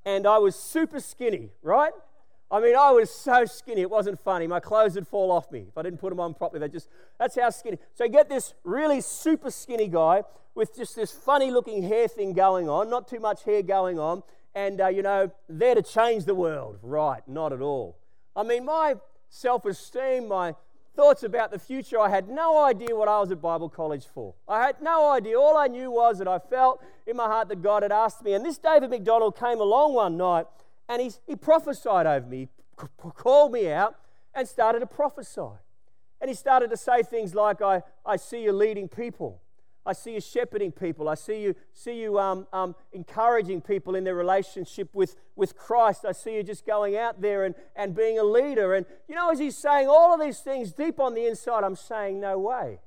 and 0.04 0.26
I 0.26 0.38
was 0.38 0.56
super 0.56 0.98
skinny, 0.98 1.50
right? 1.62 1.92
I 2.50 2.58
mean, 2.58 2.74
I 2.74 2.90
was 2.90 3.10
so 3.10 3.44
skinny, 3.44 3.82
it 3.82 3.90
wasn't 3.90 4.18
funny. 4.18 4.48
My 4.48 4.58
clothes 4.58 4.96
would 4.96 5.06
fall 5.06 5.30
off 5.30 5.52
me 5.52 5.66
if 5.68 5.78
I 5.78 5.82
didn't 5.82 6.00
put 6.00 6.10
them 6.10 6.18
on 6.18 6.34
properly. 6.34 6.58
They 6.58 6.68
just, 6.68 6.88
that's 7.16 7.38
how 7.38 7.50
skinny. 7.50 7.78
So 7.94 8.02
you 8.02 8.10
get 8.10 8.28
this 8.28 8.54
really 8.64 9.00
super 9.00 9.52
skinny 9.52 9.86
guy 9.86 10.24
with 10.56 10.74
just 10.74 10.96
this 10.96 11.12
funny 11.12 11.52
looking 11.52 11.84
hair 11.84 12.08
thing 12.08 12.32
going 12.32 12.68
on, 12.68 12.90
not 12.90 13.06
too 13.06 13.20
much 13.20 13.44
hair 13.44 13.62
going 13.62 14.00
on, 14.00 14.24
and, 14.52 14.80
uh, 14.80 14.88
you 14.88 15.02
know, 15.02 15.30
there 15.48 15.76
to 15.76 15.82
change 15.82 16.24
the 16.24 16.34
world. 16.34 16.80
Right, 16.82 17.22
not 17.28 17.52
at 17.52 17.60
all. 17.60 17.98
I 18.34 18.42
mean, 18.42 18.64
my 18.64 18.96
self 19.30 19.64
esteem, 19.64 20.28
my 20.28 20.54
thoughts 20.94 21.22
about 21.22 21.50
the 21.50 21.58
future, 21.58 21.98
I 21.98 22.10
had 22.10 22.28
no 22.28 22.62
idea 22.62 22.94
what 22.94 23.08
I 23.08 23.20
was 23.20 23.30
at 23.30 23.40
Bible 23.40 23.68
college 23.70 24.06
for. 24.06 24.34
I 24.46 24.66
had 24.66 24.82
no 24.82 25.10
idea. 25.10 25.40
All 25.40 25.56
I 25.56 25.68
knew 25.68 25.90
was 25.90 26.18
that 26.18 26.28
I 26.28 26.38
felt 26.38 26.82
in 27.06 27.16
my 27.16 27.24
heart 27.24 27.48
that 27.48 27.62
God 27.62 27.82
had 27.82 27.92
asked 27.92 28.22
me. 28.22 28.34
And 28.34 28.44
this 28.44 28.58
David 28.58 28.90
McDonald 28.90 29.38
came 29.38 29.60
along 29.60 29.94
one 29.94 30.16
night 30.16 30.46
and 30.88 31.00
he, 31.00 31.12
he 31.26 31.36
prophesied 31.36 32.06
over 32.06 32.26
me, 32.26 32.48
he 32.78 33.10
called 33.14 33.52
me 33.52 33.70
out 33.70 33.94
and 34.34 34.46
started 34.46 34.80
to 34.80 34.86
prophesy. 34.86 35.56
And 36.20 36.28
he 36.28 36.34
started 36.34 36.68
to 36.70 36.76
say 36.76 37.02
things 37.02 37.34
like, 37.34 37.62
I, 37.62 37.82
I 38.04 38.16
see 38.16 38.42
you 38.42 38.52
leading 38.52 38.88
people. 38.88 39.40
I 39.86 39.94
see 39.94 40.14
you 40.14 40.20
shepherding 40.20 40.72
people. 40.72 41.08
I 41.08 41.14
see 41.14 41.40
you, 41.40 41.54
see 41.72 42.00
you 42.00 42.18
um, 42.18 42.46
um, 42.52 42.74
encouraging 42.92 43.62
people 43.62 43.94
in 43.94 44.04
their 44.04 44.14
relationship 44.14 44.94
with, 44.94 45.16
with 45.36 45.56
Christ. 45.56 46.04
I 46.04 46.12
see 46.12 46.34
you 46.34 46.42
just 46.42 46.66
going 46.66 46.96
out 46.96 47.20
there 47.20 47.44
and, 47.44 47.54
and 47.74 47.94
being 47.94 48.18
a 48.18 48.22
leader. 48.22 48.74
And, 48.74 48.84
you 49.08 49.14
know, 49.14 49.30
as 49.30 49.38
he's 49.38 49.56
saying 49.56 49.88
all 49.88 50.14
of 50.14 50.20
these 50.20 50.40
things 50.40 50.72
deep 50.72 51.00
on 51.00 51.14
the 51.14 51.26
inside, 51.26 51.64
I'm 51.64 51.76
saying, 51.76 52.20
no 52.20 52.38
way. 52.38 52.80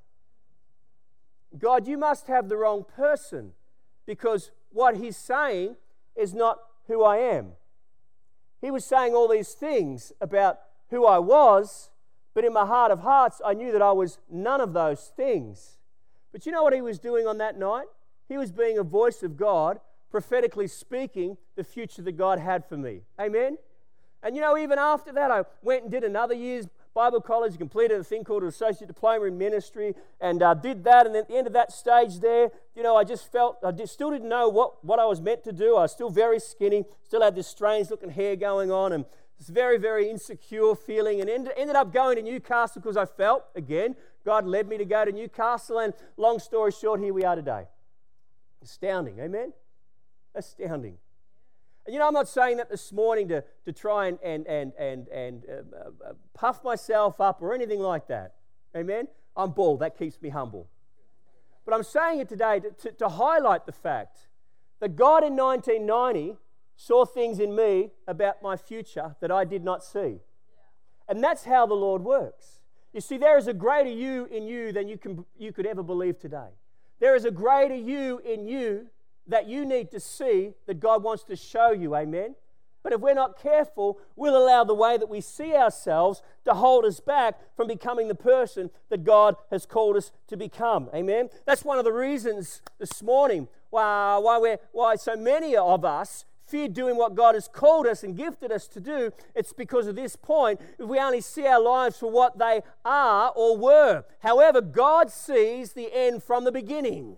God, 1.57 1.88
you 1.88 1.97
must 1.97 2.27
have 2.27 2.47
the 2.47 2.57
wrong 2.57 2.85
person 2.95 3.53
because 4.05 4.51
what 4.71 4.97
he's 4.97 5.17
saying 5.17 5.75
is 6.15 6.33
not 6.33 6.59
who 6.88 7.03
I 7.03 7.17
am. 7.17 7.53
He 8.62 8.71
was 8.71 8.85
saying 8.85 9.13
all 9.13 9.27
these 9.27 9.53
things 9.53 10.12
about 10.21 10.59
who 10.89 11.05
I 11.05 11.19
was, 11.19 11.89
but 12.33 12.45
in 12.45 12.53
my 12.53 12.65
heart 12.65 12.91
of 12.91 13.00
hearts, 13.00 13.41
I 13.43 13.53
knew 13.53 13.71
that 13.71 13.81
I 13.81 13.91
was 13.91 14.19
none 14.29 14.62
of 14.62 14.73
those 14.73 15.12
things. 15.15 15.77
But 16.34 16.46
you 16.46 16.52
know 16.52 16.63
what 16.63 16.74
he 16.74 16.82
was 16.82 17.00
doing 17.00 17.25
on 17.28 17.38
that 17.38 17.58
night? 17.58 17.86
He 18.28 18.38
was 18.38 18.52
being 18.52 18.78
a 18.78 18.84
voice 18.84 19.24
of 19.24 19.38
God, 19.38 19.80
prophetically 20.12 20.68
speaking 20.68 21.38
the 21.56 21.63
future 21.63 22.02
that 22.02 22.18
God 22.18 22.40
had 22.40 22.66
for 22.66 22.75
me. 22.75 23.02
Amen? 23.20 23.58
And 24.22 24.36
you 24.36 24.42
know, 24.42 24.58
even 24.58 24.80
after 24.80 25.13
that, 25.13 25.32
I 25.32 25.44
went 25.62 25.84
and 25.84 25.92
did 25.92 26.04
another 26.04 26.34
year's 26.34 26.68
Bible 26.94 27.22
college, 27.22 27.58
completed 27.58 28.00
a 28.00 28.04
thing 28.04 28.24
called 28.24 28.44
an 28.44 28.50
associate 28.50 28.88
diploma 28.88 29.25
in 29.25 29.38
ministry, 29.38 29.96
and 30.22 30.44
uh, 30.44 30.54
did 30.54 30.84
that. 30.84 31.08
And 31.08 31.16
at 31.16 31.28
the 31.28 31.36
end 31.36 31.48
of 31.48 31.54
that 31.54 31.72
stage 31.72 32.20
there, 32.20 32.52
you 32.75 32.84
know, 32.84 32.96
I 32.96 33.04
just 33.04 33.32
felt, 33.32 33.58
I 33.63 33.74
still 33.86 34.12
didn't 34.12 34.30
know 34.30 34.48
what, 34.48 34.84
what 34.86 35.00
I 35.00 35.06
was 35.06 35.20
meant 35.20 35.44
to 35.46 35.52
do. 35.52 35.75
I 35.75 35.82
was 35.82 35.92
still 35.92 36.10
very 36.10 36.40
skinny, 36.40 36.86
still 37.04 37.22
had 37.22 37.36
this 37.36 37.48
strange 37.48 37.90
looking 37.90 38.10
hair 38.10 38.36
going 38.36 38.72
on, 38.72 38.94
and 38.94 39.06
this 39.40 39.50
very, 39.50 39.78
very 39.78 40.10
insecure 40.10 40.75
feeling 40.75 41.20
and 41.20 41.30
ended, 41.30 41.54
ended 41.58 41.75
up 41.75 41.92
going 41.92 42.16
to 42.18 42.22
Newcastle 42.22 42.82
because 42.82 42.98
I 42.98 43.06
felt, 43.06 43.46
again, 43.56 43.96
God 44.25 44.46
led 44.46 44.68
me 44.68 44.77
to 44.77 44.86
go 44.86 45.06
to 45.06 45.12
Newcastle. 45.12 45.80
And 45.80 45.94
long 46.18 46.39
story 46.39 46.72
short, 46.72 47.00
here 47.00 47.13
we 47.13 47.24
are 47.24 47.36
today. 47.36 47.65
Astounding, 48.62 49.20
amen? 49.20 49.53
Astounding. 50.36 50.98
And 51.86 51.94
you 51.94 52.00
know, 52.00 52.08
I'm 52.08 52.13
not 52.13 52.30
saying 52.30 52.58
that 52.58 52.70
this 52.70 52.94
morning 52.94 53.27
to, 53.27 53.44
to 53.65 53.74
try 53.74 54.08
and, 54.08 54.18
and, 54.24 54.48
and, 54.48 54.74
and, 54.80 55.08
and 55.10 55.44
uh, 55.50 55.53
uh, 55.53 56.10
uh, 56.10 56.13
puff 56.34 56.63
myself 56.63 57.20
up 57.20 57.42
or 57.42 57.53
anything 57.53 57.80
like 57.80 58.08
that. 58.08 58.36
Amen? 58.75 59.08
I'm 59.36 59.51
bald, 59.51 59.82
that 59.82 59.98
keeps 59.98 60.22
me 60.22 60.30
humble. 60.30 60.70
But 61.65 61.74
I'm 61.74 61.84
saying 61.84 62.20
it 62.20 62.30
today 62.30 62.62
to, 62.62 62.72
to, 62.72 62.92
to 62.94 63.10
highlight 63.10 63.65
the 63.65 63.72
fact 63.72 64.27
that 64.80 64.96
God 64.96 65.24
in 65.24 65.36
1990 65.36 66.38
saw 66.75 67.06
things 67.06 67.39
in 67.39 67.56
me 67.56 67.92
about 68.08 68.42
my 68.42 68.56
future 68.56 69.15
that 69.20 69.32
I 69.32 69.44
did 69.44 69.63
not 69.63 69.84
see. 69.84 70.20
And 71.08 71.24
that's 71.24 71.44
how 71.44 71.65
the 71.65 71.74
Lord 71.74 72.03
works. 72.03 72.62
You 72.93 73.01
see, 73.01 73.17
there 73.17 73.38
is 73.38 73.47
a 73.47 73.53
greater 73.53 73.89
you 73.89 74.25
in 74.25 74.47
you 74.47 74.71
than 74.71 74.88
you, 74.88 74.97
can, 74.97 75.25
you 75.38 75.51
could 75.51 75.65
ever 75.65 75.81
believe 75.81 76.19
today. 76.19 76.50
There 77.00 77.15
is 77.15 77.25
a 77.25 77.31
greater 77.31 77.75
you 77.75 78.19
in 78.19 78.47
you 78.47 78.88
that 79.27 79.47
you 79.47 79.65
need 79.65 79.91
to 79.91 80.00
see 80.00 80.51
that 80.67 80.79
God 80.79 81.01
wants 81.03 81.23
to 81.25 81.35
show 81.35 81.71
you. 81.71 81.95
Amen. 81.95 82.35
But 82.83 82.91
if 82.91 83.00
we're 83.00 83.13
not 83.13 83.41
careful, 83.41 84.00
we'll 84.15 84.38
allow 84.38 84.65
the 84.65 84.73
way 84.75 84.97
that 84.97 85.09
we 85.09 85.21
see 85.21 85.55
ourselves 85.55 86.21
to 86.43 86.53
hold 86.53 86.83
us 86.83 87.00
back 87.00 87.39
from 87.55 87.67
becoming 87.67 88.09
the 88.09 88.15
person 88.15 88.69
that 88.89 89.05
God 89.05 89.38
has 89.50 89.65
called 89.65 89.95
us 89.95 90.12
to 90.27 90.35
become. 90.35 90.89
Amen. 90.93 91.29
That's 91.45 91.63
one 91.63 91.79
of 91.79 91.85
the 91.85 91.93
reasons 91.93 92.62
this 92.79 93.01
morning 93.01 93.47
why, 93.69 94.17
why, 94.17 94.57
why 94.71 94.95
so 94.97 95.15
many 95.15 95.55
of 95.55 95.83
us 95.85 96.25
fear 96.53 96.67
doing 96.67 96.95
what 96.95 97.15
God 97.15 97.33
has 97.33 97.48
called 97.48 97.88
us 97.88 98.03
and 98.03 98.15
gifted 98.15 98.51
us 98.51 98.67
to 98.67 98.79
do, 98.79 99.12
it's 99.33 99.53
because 99.53 99.88
of 99.88 99.95
this 99.95 100.15
point. 100.15 100.62
If 100.77 100.88
we 100.88 101.00
only 101.00 101.19
see 101.19 101.48
our 101.48 101.60
lives 101.60 101.98
for 101.98 102.12
what 102.12 102.38
they 102.38 102.62
are 102.86 103.33
or 103.36 103.57
were. 103.57 104.05
However, 104.19 104.62
God 104.62 105.12
sees 105.12 105.74
the 105.74 105.89
end 105.91 106.22
from 106.22 106.43
the 106.43 106.51
beginning. 106.51 107.17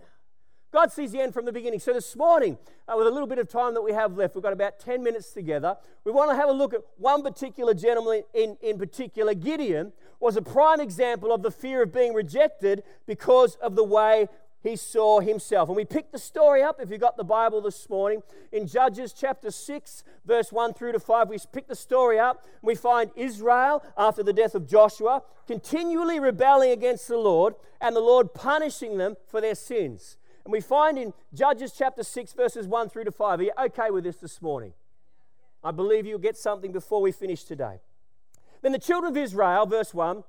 God 0.72 0.90
sees 0.94 1.12
the 1.12 1.20
end 1.20 1.34
from 1.34 1.44
the 1.44 1.52
beginning. 1.52 1.80
So 1.82 1.92
this 1.92 2.16
morning, 2.16 2.58
uh, 2.88 2.94
with 2.98 3.08
a 3.08 3.10
little 3.10 3.28
bit 3.28 3.38
of 3.38 3.50
time 3.50 3.74
that 3.74 3.82
we 3.82 3.92
have 3.92 4.16
left, 4.18 4.36
we've 4.36 4.44
got 4.44 4.54
about 4.54 4.80
10 4.80 5.04
minutes 5.04 5.34
together. 5.34 5.76
We 6.06 6.14
want 6.14 6.32
to 6.32 6.38
have 6.38 6.48
a 6.48 6.54
look 6.54 6.74
at 6.74 6.82
one 6.98 7.22
particular 7.22 7.74
gentleman 7.74 8.24
in, 8.34 8.56
in 8.62 8.78
particular. 8.78 9.34
Gideon 9.34 9.92
was 10.22 10.38
a 10.38 10.42
prime 10.42 10.80
example 10.80 11.34
of 11.34 11.44
the 11.44 11.52
fear 11.52 11.84
of 11.84 11.92
being 11.92 12.14
rejected 12.14 12.84
because 13.06 13.56
of 13.56 13.76
the 13.76 13.84
way 13.84 14.28
he 14.66 14.76
saw 14.76 15.20
himself. 15.20 15.70
And 15.70 15.76
we 15.76 15.86
picked 15.86 16.12
the 16.12 16.20
story 16.20 16.64
up, 16.64 16.80
if 16.82 16.90
you 16.90 16.98
got 16.98 17.18
the 17.18 17.24
Bible 17.24 17.62
this 17.62 17.90
morning, 17.90 18.24
in 18.52 18.68
Judges 18.68 19.14
chapter 19.14 19.52
6, 19.52 20.04
verse 20.26 20.52
1 20.52 20.74
through 20.74 20.94
to 20.94 21.00
5. 21.00 21.30
We 21.30 21.38
picked 21.52 21.70
the 21.70 21.76
story 21.76 22.20
up. 22.20 22.44
And 22.44 22.68
we 22.68 22.76
find 22.76 23.12
Israel, 23.16 23.84
after 23.98 24.24
the 24.24 24.34
death 24.34 24.56
of 24.56 24.68
Joshua, 24.68 25.24
continually 25.48 26.20
rebelling 26.20 26.72
against 26.72 27.08
the 27.08 27.18
Lord, 27.18 27.56
and 27.80 27.96
the 27.96 28.02
Lord 28.02 28.34
punishing 28.34 28.98
them 28.98 29.16
for 29.28 29.42
their 29.42 29.56
sins. 29.56 30.18
And 30.44 30.52
we 30.52 30.62
find 30.62 30.98
in 30.98 31.14
Judges 31.34 31.74
chapter 31.76 32.04
6, 32.04 32.34
verses 32.34 32.68
1 32.68 32.90
through 32.90 33.06
to 33.06 33.12
5. 33.12 33.40
Are 33.40 33.44
you 33.44 33.52
okay 33.66 33.92
with 33.92 34.04
this 34.04 34.18
this 34.18 34.42
morning? 34.42 34.74
I 35.64 35.72
believe 35.72 36.06
you'll 36.06 36.20
get 36.20 36.38
something 36.38 36.72
before 36.72 37.02
we 37.02 37.12
finish 37.12 37.44
today. 37.44 37.82
Then 38.62 38.72
the 38.72 38.80
children 38.80 39.12
of 39.12 39.18
Israel, 39.18 39.66
verse 39.66 39.94
1, 39.94 40.24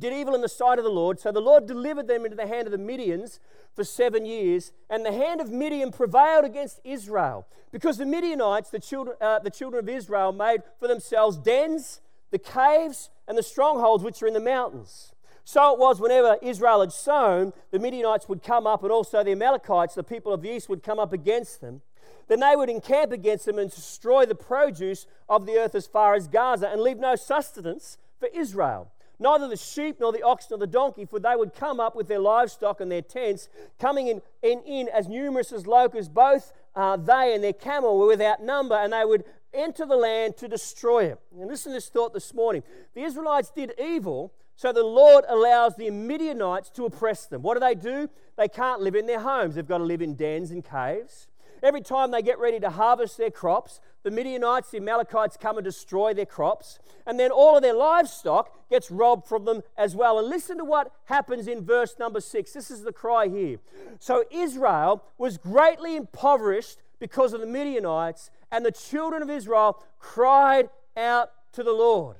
did 0.00 0.12
evil 0.12 0.34
in 0.34 0.40
the 0.40 0.48
sight 0.48 0.78
of 0.78 0.84
the 0.84 0.90
Lord. 0.90 1.20
So 1.20 1.30
the 1.30 1.40
Lord 1.40 1.66
delivered 1.66 2.08
them 2.08 2.24
into 2.24 2.36
the 2.36 2.46
hand 2.46 2.66
of 2.66 2.72
the 2.72 2.78
Midians 2.78 3.38
for 3.74 3.84
seven 3.84 4.26
years. 4.26 4.72
And 4.88 5.04
the 5.04 5.12
hand 5.12 5.40
of 5.40 5.50
Midian 5.50 5.92
prevailed 5.92 6.44
against 6.44 6.80
Israel 6.84 7.46
because 7.70 7.98
the 7.98 8.06
Midianites, 8.06 8.70
the 8.70 8.80
children, 8.80 9.16
uh, 9.20 9.38
the 9.38 9.50
children 9.50 9.82
of 9.82 9.88
Israel, 9.88 10.32
made 10.32 10.62
for 10.78 10.88
themselves 10.88 11.36
dens, 11.36 12.00
the 12.30 12.38
caves, 12.38 13.10
and 13.28 13.38
the 13.38 13.42
strongholds 13.42 14.02
which 14.02 14.22
are 14.22 14.26
in 14.26 14.34
the 14.34 14.40
mountains. 14.40 15.12
So 15.44 15.72
it 15.72 15.78
was 15.78 16.00
whenever 16.00 16.38
Israel 16.42 16.80
had 16.80 16.92
sown, 16.92 17.52
the 17.70 17.78
Midianites 17.78 18.28
would 18.28 18.42
come 18.42 18.66
up, 18.66 18.82
and 18.82 18.92
also 18.92 19.24
the 19.24 19.32
Amalekites, 19.32 19.94
the 19.94 20.04
people 20.04 20.32
of 20.32 20.42
the 20.42 20.50
east, 20.50 20.68
would 20.68 20.82
come 20.82 20.98
up 20.98 21.12
against 21.12 21.60
them. 21.60 21.82
Then 22.28 22.38
they 22.38 22.54
would 22.54 22.70
encamp 22.70 23.10
against 23.10 23.46
them 23.46 23.58
and 23.58 23.68
destroy 23.68 24.24
the 24.24 24.36
produce 24.36 25.08
of 25.28 25.46
the 25.46 25.58
earth 25.58 25.74
as 25.74 25.88
far 25.88 26.14
as 26.14 26.28
Gaza 26.28 26.68
and 26.68 26.80
leave 26.80 26.98
no 26.98 27.16
sustenance 27.16 27.98
for 28.20 28.28
Israel. 28.32 28.92
Neither 29.20 29.46
the 29.46 29.56
sheep 29.56 29.98
nor 30.00 30.12
the 30.12 30.22
ox 30.22 30.46
nor 30.50 30.58
the 30.58 30.66
donkey, 30.66 31.04
for 31.04 31.20
they 31.20 31.36
would 31.36 31.54
come 31.54 31.78
up 31.78 31.94
with 31.94 32.08
their 32.08 32.18
livestock 32.18 32.80
and 32.80 32.90
their 32.90 33.02
tents, 33.02 33.48
coming 33.78 34.08
in, 34.08 34.22
in, 34.42 34.60
in 34.62 34.88
as 34.88 35.06
numerous 35.06 35.52
as 35.52 35.66
locusts. 35.66 36.10
Both 36.12 36.52
uh, 36.74 36.96
they 36.96 37.34
and 37.34 37.44
their 37.44 37.52
camel 37.52 37.98
were 37.98 38.08
without 38.08 38.42
number, 38.42 38.74
and 38.74 38.92
they 38.92 39.04
would 39.04 39.24
enter 39.54 39.86
the 39.86 39.96
land 39.96 40.36
to 40.38 40.48
destroy 40.48 41.04
it. 41.04 41.20
And 41.38 41.48
listen 41.48 41.70
to 41.70 41.76
this 41.76 41.88
thought 41.88 42.14
this 42.14 42.34
morning. 42.34 42.64
The 42.94 43.02
Israelites 43.02 43.50
did 43.50 43.74
evil 43.78 44.32
so 44.60 44.74
the 44.74 44.84
Lord 44.84 45.24
allows 45.26 45.74
the 45.76 45.88
Midianites 45.88 46.68
to 46.72 46.84
oppress 46.84 47.24
them. 47.24 47.40
What 47.40 47.54
do 47.54 47.60
they 47.60 47.74
do? 47.74 48.10
They 48.36 48.46
can't 48.46 48.82
live 48.82 48.94
in 48.94 49.06
their 49.06 49.20
homes, 49.20 49.54
they've 49.54 49.66
got 49.66 49.78
to 49.78 49.84
live 49.84 50.02
in 50.02 50.16
dens 50.16 50.50
and 50.50 50.62
caves. 50.62 51.28
Every 51.62 51.80
time 51.80 52.10
they 52.10 52.22
get 52.22 52.38
ready 52.38 52.58
to 52.60 52.70
harvest 52.70 53.18
their 53.18 53.30
crops, 53.30 53.80
the 54.02 54.10
Midianites, 54.10 54.70
the 54.70 54.78
Amalekites 54.78 55.36
come 55.36 55.58
and 55.58 55.64
destroy 55.64 56.14
their 56.14 56.26
crops, 56.26 56.78
and 57.06 57.18
then 57.18 57.30
all 57.30 57.56
of 57.56 57.62
their 57.62 57.74
livestock 57.74 58.68
gets 58.70 58.90
robbed 58.90 59.26
from 59.26 59.44
them 59.44 59.62
as 59.76 59.94
well. 59.94 60.18
And 60.18 60.28
listen 60.28 60.58
to 60.58 60.64
what 60.64 60.92
happens 61.06 61.48
in 61.48 61.64
verse 61.64 61.96
number 61.98 62.20
six. 62.20 62.52
This 62.52 62.70
is 62.70 62.82
the 62.82 62.92
cry 62.92 63.28
here. 63.28 63.58
So 63.98 64.24
Israel 64.30 65.04
was 65.18 65.36
greatly 65.36 65.96
impoverished 65.96 66.78
because 66.98 67.32
of 67.32 67.40
the 67.40 67.46
Midianites, 67.46 68.30
and 68.52 68.64
the 68.64 68.72
children 68.72 69.22
of 69.22 69.30
Israel 69.30 69.82
cried 69.98 70.68
out 70.96 71.30
to 71.52 71.62
the 71.62 71.72
Lord. 71.72 72.16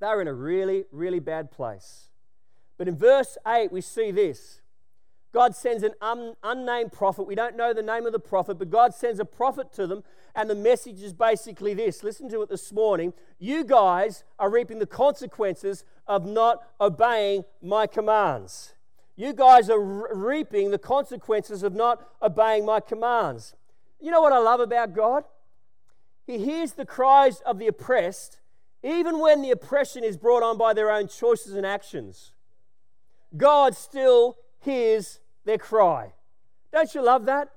They're 0.00 0.20
in 0.20 0.28
a 0.28 0.34
really, 0.34 0.84
really 0.90 1.20
bad 1.20 1.52
place. 1.52 2.08
But 2.76 2.88
in 2.88 2.96
verse 2.96 3.38
8, 3.46 3.70
we 3.70 3.80
see 3.80 4.10
this 4.10 4.61
God 5.32 5.56
sends 5.56 5.82
an 5.82 5.94
un- 6.00 6.34
unnamed 6.42 6.92
prophet. 6.92 7.22
We 7.22 7.34
don't 7.34 7.56
know 7.56 7.72
the 7.72 7.82
name 7.82 8.06
of 8.06 8.12
the 8.12 8.18
prophet, 8.18 8.58
but 8.58 8.70
God 8.70 8.94
sends 8.94 9.18
a 9.18 9.24
prophet 9.24 9.72
to 9.74 9.86
them. 9.86 10.04
And 10.34 10.48
the 10.48 10.54
message 10.54 11.02
is 11.02 11.12
basically 11.12 11.74
this 11.74 12.02
listen 12.02 12.28
to 12.30 12.42
it 12.42 12.48
this 12.48 12.72
morning. 12.72 13.12
You 13.38 13.64
guys 13.64 14.24
are 14.38 14.50
reaping 14.50 14.78
the 14.78 14.86
consequences 14.86 15.84
of 16.06 16.26
not 16.26 16.62
obeying 16.80 17.44
my 17.62 17.86
commands. 17.86 18.74
You 19.16 19.32
guys 19.32 19.70
are 19.70 19.80
re- 19.80 20.08
reaping 20.12 20.70
the 20.70 20.78
consequences 20.78 21.62
of 21.62 21.74
not 21.74 22.06
obeying 22.20 22.64
my 22.64 22.80
commands. 22.80 23.54
You 24.00 24.10
know 24.10 24.20
what 24.20 24.32
I 24.32 24.38
love 24.38 24.60
about 24.60 24.94
God? 24.94 25.24
He 26.26 26.38
hears 26.38 26.72
the 26.72 26.86
cries 26.86 27.40
of 27.40 27.58
the 27.58 27.66
oppressed 27.66 28.38
even 28.82 29.20
when 29.20 29.42
the 29.42 29.50
oppression 29.50 30.02
is 30.02 30.16
brought 30.16 30.42
on 30.42 30.58
by 30.58 30.72
their 30.72 30.90
own 30.90 31.06
choices 31.06 31.54
and 31.54 31.64
actions, 31.64 32.32
God 33.36 33.76
still 33.76 34.36
hears 34.60 35.20
their 35.44 35.58
cry. 35.58 36.12
Don't 36.72 36.94
you 36.94 37.02
love 37.02 37.26
that? 37.26 37.48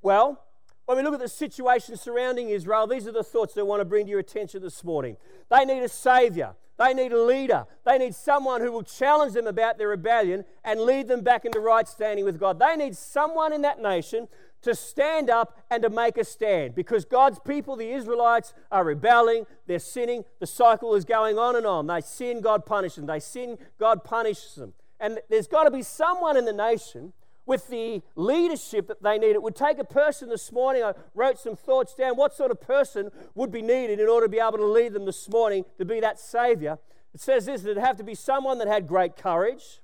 Well, 0.00 0.42
when 0.86 0.96
we 0.98 1.04
look 1.04 1.14
at 1.14 1.20
the 1.20 1.28
situation 1.28 1.96
surrounding 1.96 2.48
Israel, 2.48 2.86
these 2.86 3.06
are 3.06 3.12
the 3.12 3.22
thoughts 3.22 3.54
that 3.54 3.60
I 3.60 3.64
want 3.64 3.80
to 3.80 3.84
bring 3.84 4.06
to 4.06 4.10
your 4.10 4.20
attention 4.20 4.62
this 4.62 4.82
morning. 4.82 5.16
They 5.50 5.64
need 5.64 5.82
a 5.82 5.88
savior. 5.88 6.54
They 6.78 6.94
need 6.94 7.12
a 7.12 7.22
leader. 7.22 7.66
They 7.84 7.98
need 7.98 8.14
someone 8.14 8.60
who 8.60 8.72
will 8.72 8.82
challenge 8.82 9.34
them 9.34 9.46
about 9.46 9.78
their 9.78 9.88
rebellion 9.88 10.44
and 10.64 10.80
lead 10.80 11.06
them 11.06 11.20
back 11.20 11.44
into 11.44 11.60
right 11.60 11.86
standing 11.86 12.24
with 12.24 12.40
God. 12.40 12.58
They 12.58 12.76
need 12.76 12.96
someone 12.96 13.52
in 13.52 13.62
that 13.62 13.80
nation 13.80 14.26
to 14.62 14.74
stand 14.74 15.28
up 15.28 15.58
and 15.70 15.82
to 15.82 15.90
make 15.90 16.16
a 16.16 16.24
stand 16.24 16.74
because 16.74 17.04
God's 17.04 17.38
people, 17.40 17.76
the 17.76 17.90
Israelites, 17.90 18.54
are 18.70 18.84
rebelling, 18.84 19.44
they're 19.66 19.78
sinning. 19.78 20.24
The 20.40 20.46
cycle 20.46 20.94
is 20.94 21.04
going 21.04 21.38
on 21.38 21.56
and 21.56 21.66
on. 21.66 21.86
They 21.86 22.00
sin, 22.00 22.40
God 22.40 22.64
punishes 22.64 22.96
them. 22.96 23.06
They 23.06 23.20
sin, 23.20 23.58
God 23.78 24.04
punishes 24.04 24.54
them. 24.54 24.72
And 25.02 25.18
there's 25.28 25.48
got 25.48 25.64
to 25.64 25.70
be 25.72 25.82
someone 25.82 26.36
in 26.36 26.44
the 26.44 26.52
nation 26.52 27.12
with 27.44 27.66
the 27.66 28.02
leadership 28.14 28.86
that 28.86 29.02
they 29.02 29.18
need. 29.18 29.30
It 29.30 29.42
would 29.42 29.56
take 29.56 29.78
a 29.78 29.84
person 29.84 30.28
this 30.28 30.52
morning. 30.52 30.84
I 30.84 30.92
wrote 31.12 31.40
some 31.40 31.56
thoughts 31.56 31.92
down. 31.94 32.16
What 32.16 32.32
sort 32.32 32.52
of 32.52 32.60
person 32.60 33.10
would 33.34 33.50
be 33.50 33.62
needed 33.62 33.98
in 33.98 34.08
order 34.08 34.26
to 34.26 34.30
be 34.30 34.38
able 34.38 34.58
to 34.58 34.64
lead 34.64 34.92
them 34.92 35.04
this 35.04 35.28
morning 35.28 35.64
to 35.76 35.84
be 35.84 35.98
that 35.98 36.20
Savior? 36.20 36.78
It 37.12 37.20
says 37.20 37.46
this 37.46 37.64
it'd 37.64 37.78
have 37.78 37.96
to 37.96 38.04
be 38.04 38.14
someone 38.14 38.58
that 38.58 38.68
had 38.68 38.86
great 38.86 39.16
courage, 39.16 39.80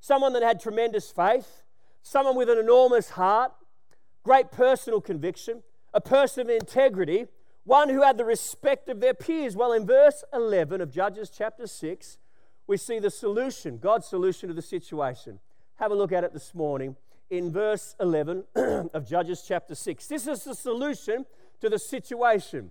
someone 0.00 0.32
that 0.32 0.42
had 0.42 0.58
tremendous 0.58 1.10
faith, 1.10 1.62
someone 2.02 2.34
with 2.34 2.48
an 2.48 2.58
enormous 2.58 3.10
heart, 3.10 3.52
great 4.22 4.50
personal 4.50 5.02
conviction, 5.02 5.62
a 5.92 6.00
person 6.00 6.40
of 6.40 6.48
integrity, 6.48 7.26
one 7.64 7.90
who 7.90 8.00
had 8.00 8.16
the 8.16 8.24
respect 8.24 8.88
of 8.88 9.00
their 9.00 9.14
peers. 9.14 9.54
Well, 9.54 9.72
in 9.72 9.86
verse 9.86 10.24
11 10.32 10.80
of 10.80 10.90
Judges 10.90 11.28
chapter 11.28 11.66
6, 11.66 12.16
we 12.66 12.76
see 12.76 12.98
the 12.98 13.10
solution, 13.10 13.78
God's 13.78 14.06
solution 14.06 14.48
to 14.48 14.54
the 14.54 14.62
situation. 14.62 15.38
Have 15.76 15.90
a 15.90 15.94
look 15.94 16.12
at 16.12 16.24
it 16.24 16.32
this 16.32 16.54
morning 16.54 16.96
in 17.30 17.52
verse 17.52 17.94
11 18.00 18.44
of 18.56 19.06
Judges 19.06 19.44
chapter 19.46 19.74
6. 19.74 20.06
This 20.06 20.26
is 20.26 20.44
the 20.44 20.54
solution 20.54 21.26
to 21.60 21.68
the 21.68 21.78
situation. 21.78 22.70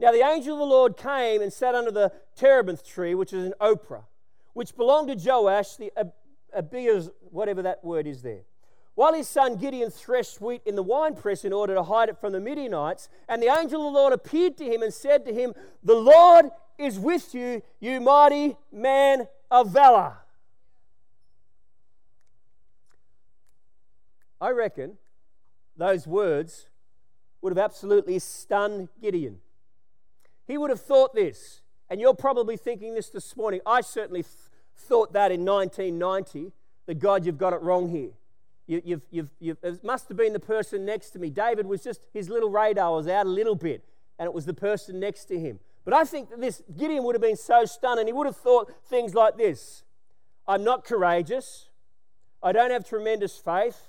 Now, 0.00 0.12
the 0.12 0.24
angel 0.24 0.54
of 0.54 0.60
the 0.60 0.66
Lord 0.66 0.96
came 0.96 1.42
and 1.42 1.52
sat 1.52 1.74
under 1.74 1.90
the 1.90 2.12
terebinth 2.36 2.86
tree, 2.86 3.14
which 3.14 3.32
is 3.32 3.44
an 3.44 3.54
Ophrah, 3.60 4.04
which 4.52 4.76
belonged 4.76 5.08
to 5.08 5.16
Joash 5.16 5.76
the 5.76 5.92
Abias, 6.54 7.10
whatever 7.30 7.62
that 7.62 7.84
word 7.84 8.06
is 8.06 8.22
there. 8.22 8.42
while 8.94 9.14
his 9.14 9.28
son 9.28 9.56
Gideon 9.56 9.90
threshed 9.90 10.40
wheat 10.40 10.62
in 10.66 10.74
the 10.74 10.82
winepress 10.82 11.44
in 11.44 11.52
order 11.52 11.74
to 11.74 11.84
hide 11.84 12.08
it 12.08 12.18
from 12.18 12.32
the 12.32 12.40
Midianites, 12.40 13.08
and 13.28 13.40
the 13.40 13.46
angel 13.46 13.86
of 13.86 13.92
the 13.92 13.98
Lord 13.98 14.12
appeared 14.12 14.56
to 14.58 14.64
him 14.64 14.82
and 14.82 14.92
said 14.92 15.24
to 15.26 15.32
him, 15.32 15.54
The 15.84 15.94
Lord 15.94 16.46
is 16.78 16.98
with 16.98 17.34
you, 17.34 17.62
you 17.80 18.00
mighty 18.00 18.56
man 18.72 19.28
of 19.50 19.70
valor. 19.70 20.16
I 24.40 24.50
reckon 24.50 24.98
those 25.76 26.06
words 26.06 26.68
would 27.42 27.50
have 27.50 27.58
absolutely 27.58 28.18
stunned 28.18 28.88
Gideon. 29.00 29.38
He 30.46 30.56
would 30.56 30.70
have 30.70 30.80
thought 30.80 31.14
this, 31.14 31.60
and 31.90 32.00
you're 32.00 32.14
probably 32.14 32.56
thinking 32.56 32.94
this 32.94 33.10
this 33.10 33.36
morning. 33.36 33.60
I 33.66 33.80
certainly 33.80 34.22
th- 34.22 34.32
thought 34.76 35.12
that 35.12 35.32
in 35.32 35.44
1990 35.44 36.52
that 36.86 36.98
God, 36.98 37.26
you've 37.26 37.38
got 37.38 37.52
it 37.52 37.60
wrong 37.60 37.88
here. 37.88 38.10
You, 38.66 38.82
you've, 38.84 39.02
you've, 39.10 39.30
you've, 39.40 39.56
it 39.62 39.84
must 39.84 40.08
have 40.08 40.16
been 40.16 40.32
the 40.32 40.40
person 40.40 40.84
next 40.84 41.10
to 41.10 41.18
me. 41.18 41.30
David 41.30 41.66
was 41.66 41.82
just, 41.82 42.00
his 42.12 42.28
little 42.28 42.50
radar 42.50 42.92
was 42.92 43.08
out 43.08 43.26
a 43.26 43.28
little 43.28 43.54
bit, 43.54 43.84
and 44.18 44.26
it 44.26 44.32
was 44.32 44.46
the 44.46 44.54
person 44.54 45.00
next 45.00 45.24
to 45.26 45.38
him. 45.38 45.58
But 45.88 45.96
I 45.96 46.04
think 46.04 46.28
that 46.28 46.38
this 46.38 46.60
Gideon 46.76 47.02
would 47.04 47.14
have 47.14 47.22
been 47.22 47.34
so 47.34 47.64
stunned, 47.64 47.98
and 47.98 48.06
he 48.06 48.12
would 48.12 48.26
have 48.26 48.36
thought 48.36 48.70
things 48.90 49.14
like 49.14 49.38
this 49.38 49.84
I'm 50.46 50.62
not 50.62 50.84
courageous. 50.84 51.70
I 52.42 52.52
don't 52.52 52.70
have 52.70 52.86
tremendous 52.86 53.38
faith. 53.38 53.88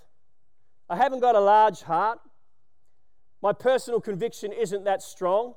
I 0.90 0.96
haven't 0.96 1.20
got 1.20 1.36
a 1.36 1.42
large 1.42 1.82
heart. 1.82 2.22
My 3.42 3.52
personal 3.52 4.00
conviction 4.00 4.54
isn't 4.54 4.86
that 4.86 5.02
strong. 5.02 5.56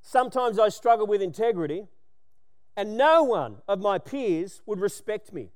Sometimes 0.00 0.60
I 0.60 0.68
struggle 0.68 1.08
with 1.08 1.20
integrity, 1.20 1.88
and 2.76 2.96
no 2.96 3.24
one 3.24 3.62
of 3.66 3.80
my 3.80 3.98
peers 3.98 4.62
would 4.64 4.78
respect 4.78 5.32
me. 5.32 5.50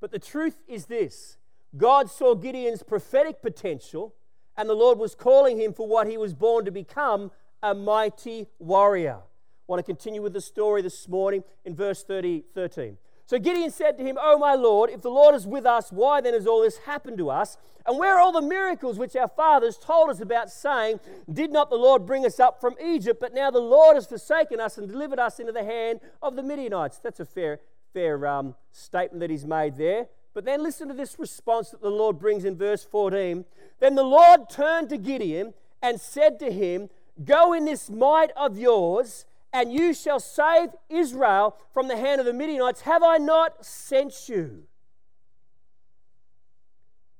But 0.00 0.12
the 0.12 0.20
truth 0.20 0.62
is 0.68 0.86
this 0.86 1.38
God 1.76 2.08
saw 2.08 2.36
Gideon's 2.36 2.84
prophetic 2.84 3.42
potential, 3.42 4.14
and 4.56 4.68
the 4.68 4.74
Lord 4.74 4.96
was 4.96 5.16
calling 5.16 5.58
him 5.60 5.72
for 5.72 5.88
what 5.88 6.06
he 6.06 6.16
was 6.16 6.34
born 6.34 6.64
to 6.66 6.70
become 6.70 7.32
a 7.62 7.74
mighty 7.74 8.48
warrior. 8.58 9.18
I 9.18 9.64
want 9.66 9.78
to 9.78 9.84
continue 9.84 10.22
with 10.22 10.32
the 10.32 10.40
story 10.40 10.82
this 10.82 11.08
morning 11.08 11.44
in 11.64 11.74
verse 11.74 12.02
30, 12.02 12.44
13. 12.54 12.98
So 13.26 13.38
Gideon 13.38 13.70
said 13.70 13.96
to 13.98 14.04
him, 14.04 14.18
Oh, 14.20 14.36
my 14.36 14.54
Lord, 14.54 14.90
if 14.90 15.00
the 15.00 15.10
Lord 15.10 15.34
is 15.34 15.46
with 15.46 15.64
us, 15.64 15.90
why 15.90 16.20
then 16.20 16.34
has 16.34 16.46
all 16.46 16.62
this 16.62 16.78
happened 16.78 17.18
to 17.18 17.30
us? 17.30 17.56
And 17.86 17.98
where 17.98 18.16
are 18.16 18.20
all 18.20 18.32
the 18.32 18.42
miracles 18.42 18.98
which 18.98 19.16
our 19.16 19.28
fathers 19.28 19.78
told 19.78 20.10
us 20.10 20.20
about, 20.20 20.50
saying, 20.50 21.00
Did 21.32 21.52
not 21.52 21.70
the 21.70 21.76
Lord 21.76 22.04
bring 22.04 22.26
us 22.26 22.40
up 22.40 22.60
from 22.60 22.74
Egypt? 22.84 23.20
But 23.20 23.32
now 23.32 23.50
the 23.50 23.58
Lord 23.58 23.94
has 23.94 24.06
forsaken 24.06 24.60
us 24.60 24.76
and 24.76 24.88
delivered 24.88 25.18
us 25.18 25.38
into 25.38 25.52
the 25.52 25.64
hand 25.64 26.00
of 26.20 26.36
the 26.36 26.42
Midianites. 26.42 26.98
That's 26.98 27.20
a 27.20 27.24
fair, 27.24 27.60
fair 27.92 28.26
um, 28.26 28.54
statement 28.72 29.20
that 29.20 29.30
he's 29.30 29.46
made 29.46 29.76
there. 29.76 30.08
But 30.34 30.44
then 30.44 30.62
listen 30.62 30.88
to 30.88 30.94
this 30.94 31.18
response 31.18 31.70
that 31.70 31.82
the 31.82 31.90
Lord 31.90 32.18
brings 32.18 32.44
in 32.44 32.56
verse 32.56 32.84
14. 32.84 33.44
Then 33.80 33.94
the 33.94 34.02
Lord 34.02 34.50
turned 34.50 34.88
to 34.90 34.98
Gideon 34.98 35.54
and 35.82 36.00
said 36.00 36.38
to 36.40 36.50
him, 36.50 36.88
Go 37.24 37.52
in 37.52 37.64
this 37.64 37.90
might 37.90 38.30
of 38.36 38.58
yours, 38.58 39.26
and 39.52 39.72
you 39.72 39.92
shall 39.92 40.20
save 40.20 40.70
Israel 40.88 41.56
from 41.72 41.88
the 41.88 41.96
hand 41.96 42.20
of 42.20 42.26
the 42.26 42.32
Midianites. 42.32 42.82
Have 42.82 43.02
I 43.02 43.18
not 43.18 43.64
sent 43.64 44.28
you? 44.28 44.64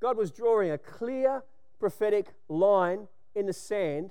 God 0.00 0.16
was 0.16 0.30
drawing 0.30 0.70
a 0.70 0.78
clear 0.78 1.44
prophetic 1.78 2.32
line 2.48 3.06
in 3.34 3.46
the 3.46 3.52
sand 3.52 4.10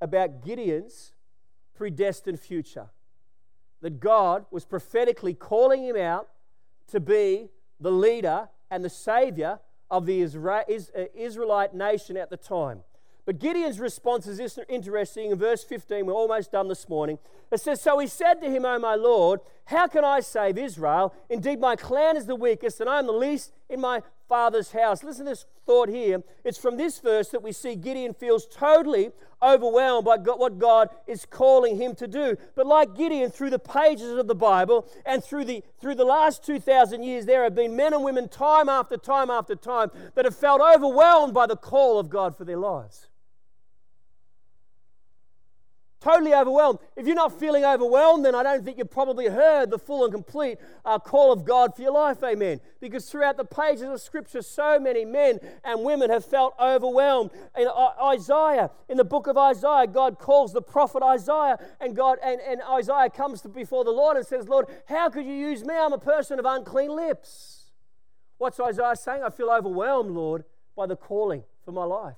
about 0.00 0.44
Gideon's 0.44 1.12
predestined 1.74 2.40
future. 2.40 2.90
That 3.80 3.98
God 4.00 4.44
was 4.50 4.64
prophetically 4.64 5.34
calling 5.34 5.84
him 5.84 5.96
out 5.96 6.28
to 6.88 7.00
be 7.00 7.48
the 7.80 7.90
leader 7.90 8.48
and 8.70 8.84
the 8.84 8.90
savior 8.90 9.58
of 9.90 10.06
the 10.06 10.22
uh, 10.22 11.04
Israelite 11.14 11.74
nation 11.74 12.16
at 12.16 12.30
the 12.30 12.36
time. 12.36 12.80
But 13.24 13.38
Gideon's 13.38 13.78
response 13.78 14.26
is 14.26 14.58
interesting. 14.68 15.30
In 15.30 15.38
verse 15.38 15.62
15, 15.62 16.06
we're 16.06 16.12
almost 16.12 16.50
done 16.50 16.68
this 16.68 16.88
morning. 16.88 17.18
It 17.52 17.60
says, 17.60 17.80
So 17.80 17.98
he 17.98 18.08
said 18.08 18.40
to 18.40 18.50
him, 18.50 18.64
O 18.64 18.78
my 18.78 18.96
Lord, 18.96 19.40
how 19.66 19.86
can 19.86 20.04
I 20.04 20.20
save 20.20 20.58
Israel? 20.58 21.14
Indeed, 21.30 21.60
my 21.60 21.76
clan 21.76 22.16
is 22.16 22.26
the 22.26 22.34
weakest, 22.34 22.80
and 22.80 22.90
I 22.90 22.98
am 22.98 23.06
the 23.06 23.12
least 23.12 23.52
in 23.68 23.80
my 23.80 24.02
father's 24.28 24.72
house. 24.72 25.04
Listen 25.04 25.26
to 25.26 25.32
this 25.32 25.44
thought 25.66 25.88
here. 25.88 26.22
It's 26.42 26.58
from 26.58 26.76
this 26.76 26.98
verse 26.98 27.28
that 27.28 27.42
we 27.42 27.52
see 27.52 27.76
Gideon 27.76 28.14
feels 28.14 28.46
totally 28.46 29.10
overwhelmed 29.40 30.04
by 30.04 30.16
what 30.16 30.58
God 30.58 30.88
is 31.06 31.24
calling 31.26 31.76
him 31.76 31.94
to 31.96 32.08
do. 32.08 32.36
But 32.56 32.66
like 32.66 32.96
Gideon, 32.96 33.30
through 33.30 33.50
the 33.50 33.58
pages 33.58 34.10
of 34.12 34.26
the 34.26 34.34
Bible 34.34 34.88
and 35.06 35.22
through 35.22 35.44
the, 35.44 35.62
through 35.80 35.96
the 35.96 36.04
last 36.04 36.44
2,000 36.44 37.02
years, 37.02 37.26
there 37.26 37.44
have 37.44 37.54
been 37.54 37.76
men 37.76 37.92
and 37.92 38.02
women, 38.02 38.28
time 38.28 38.68
after 38.68 38.96
time 38.96 39.30
after 39.30 39.54
time, 39.54 39.90
that 40.14 40.24
have 40.24 40.34
felt 40.34 40.60
overwhelmed 40.60 41.34
by 41.34 41.46
the 41.46 41.56
call 41.56 42.00
of 42.00 42.08
God 42.08 42.36
for 42.36 42.44
their 42.44 42.56
lives. 42.56 43.08
Totally 46.02 46.34
overwhelmed. 46.34 46.80
If 46.96 47.06
you're 47.06 47.14
not 47.14 47.38
feeling 47.38 47.64
overwhelmed, 47.64 48.24
then 48.24 48.34
I 48.34 48.42
don't 48.42 48.64
think 48.64 48.76
you've 48.76 48.90
probably 48.90 49.28
heard 49.28 49.70
the 49.70 49.78
full 49.78 50.02
and 50.02 50.12
complete 50.12 50.58
uh, 50.84 50.98
call 50.98 51.32
of 51.32 51.44
God 51.44 51.76
for 51.76 51.82
your 51.82 51.92
life. 51.92 52.24
Amen. 52.24 52.60
Because 52.80 53.08
throughout 53.08 53.36
the 53.36 53.44
pages 53.44 53.82
of 53.82 54.00
Scripture, 54.00 54.42
so 54.42 54.80
many 54.80 55.04
men 55.04 55.38
and 55.62 55.84
women 55.84 56.10
have 56.10 56.24
felt 56.24 56.54
overwhelmed. 56.58 57.30
In 57.56 57.68
Isaiah, 58.02 58.72
in 58.88 58.96
the 58.96 59.04
book 59.04 59.28
of 59.28 59.38
Isaiah, 59.38 59.86
God 59.86 60.18
calls 60.18 60.52
the 60.52 60.60
prophet 60.60 61.04
Isaiah, 61.04 61.56
and 61.80 61.94
God 61.94 62.18
and, 62.20 62.40
and 62.40 62.60
Isaiah 62.68 63.08
comes 63.08 63.40
to 63.42 63.48
before 63.48 63.84
the 63.84 63.92
Lord 63.92 64.16
and 64.16 64.26
says, 64.26 64.48
Lord, 64.48 64.66
how 64.86 65.08
could 65.08 65.24
you 65.24 65.34
use 65.34 65.62
me? 65.62 65.76
I'm 65.76 65.92
a 65.92 65.98
person 65.98 66.40
of 66.40 66.44
unclean 66.44 66.90
lips. 66.90 67.70
What's 68.38 68.58
Isaiah 68.58 68.96
saying? 68.96 69.22
I 69.22 69.30
feel 69.30 69.50
overwhelmed, 69.50 70.10
Lord, 70.10 70.42
by 70.74 70.86
the 70.86 70.96
calling 70.96 71.44
for 71.64 71.70
my 71.70 71.84
life 71.84 72.16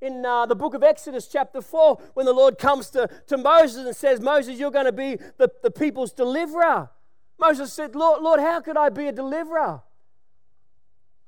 in 0.00 0.24
uh, 0.24 0.46
the 0.46 0.54
book 0.54 0.74
of 0.74 0.82
Exodus, 0.82 1.26
chapter 1.26 1.60
4, 1.60 1.98
when 2.14 2.26
the 2.26 2.32
Lord 2.32 2.58
comes 2.58 2.90
to, 2.90 3.08
to 3.28 3.36
Moses 3.36 3.86
and 3.86 3.96
says, 3.96 4.20
Moses, 4.20 4.58
you're 4.58 4.70
going 4.70 4.86
to 4.86 4.92
be 4.92 5.16
the, 5.38 5.50
the 5.62 5.70
people's 5.70 6.12
deliverer. 6.12 6.90
Moses 7.38 7.72
said, 7.72 7.94
Lord, 7.94 8.22
Lord, 8.22 8.40
how 8.40 8.60
could 8.60 8.76
I 8.76 8.88
be 8.88 9.08
a 9.08 9.12
deliverer? 9.12 9.82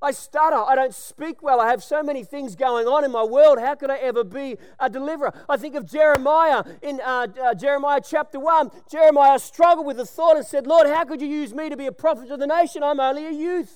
I 0.00 0.12
stutter. 0.12 0.56
I 0.56 0.76
don't 0.76 0.94
speak 0.94 1.42
well. 1.42 1.60
I 1.60 1.70
have 1.70 1.82
so 1.82 2.04
many 2.04 2.22
things 2.22 2.54
going 2.54 2.86
on 2.86 3.04
in 3.04 3.10
my 3.10 3.24
world. 3.24 3.58
How 3.58 3.74
could 3.74 3.90
I 3.90 3.96
ever 3.96 4.22
be 4.22 4.56
a 4.78 4.88
deliverer? 4.88 5.34
I 5.48 5.56
think 5.56 5.74
of 5.74 5.90
Jeremiah 5.90 6.62
in 6.82 7.00
uh, 7.00 7.26
uh, 7.42 7.54
Jeremiah 7.54 8.00
chapter 8.04 8.38
1. 8.38 8.70
Jeremiah 8.88 9.40
struggled 9.40 9.86
with 9.86 9.96
the 9.96 10.06
thought 10.06 10.36
and 10.36 10.46
said, 10.46 10.68
Lord, 10.68 10.86
how 10.86 11.04
could 11.04 11.20
you 11.20 11.26
use 11.26 11.52
me 11.52 11.68
to 11.68 11.76
be 11.76 11.86
a 11.86 11.92
prophet 11.92 12.28
to 12.28 12.36
the 12.36 12.46
nation? 12.46 12.84
I'm 12.84 13.00
only 13.00 13.26
a 13.26 13.32
youth. 13.32 13.74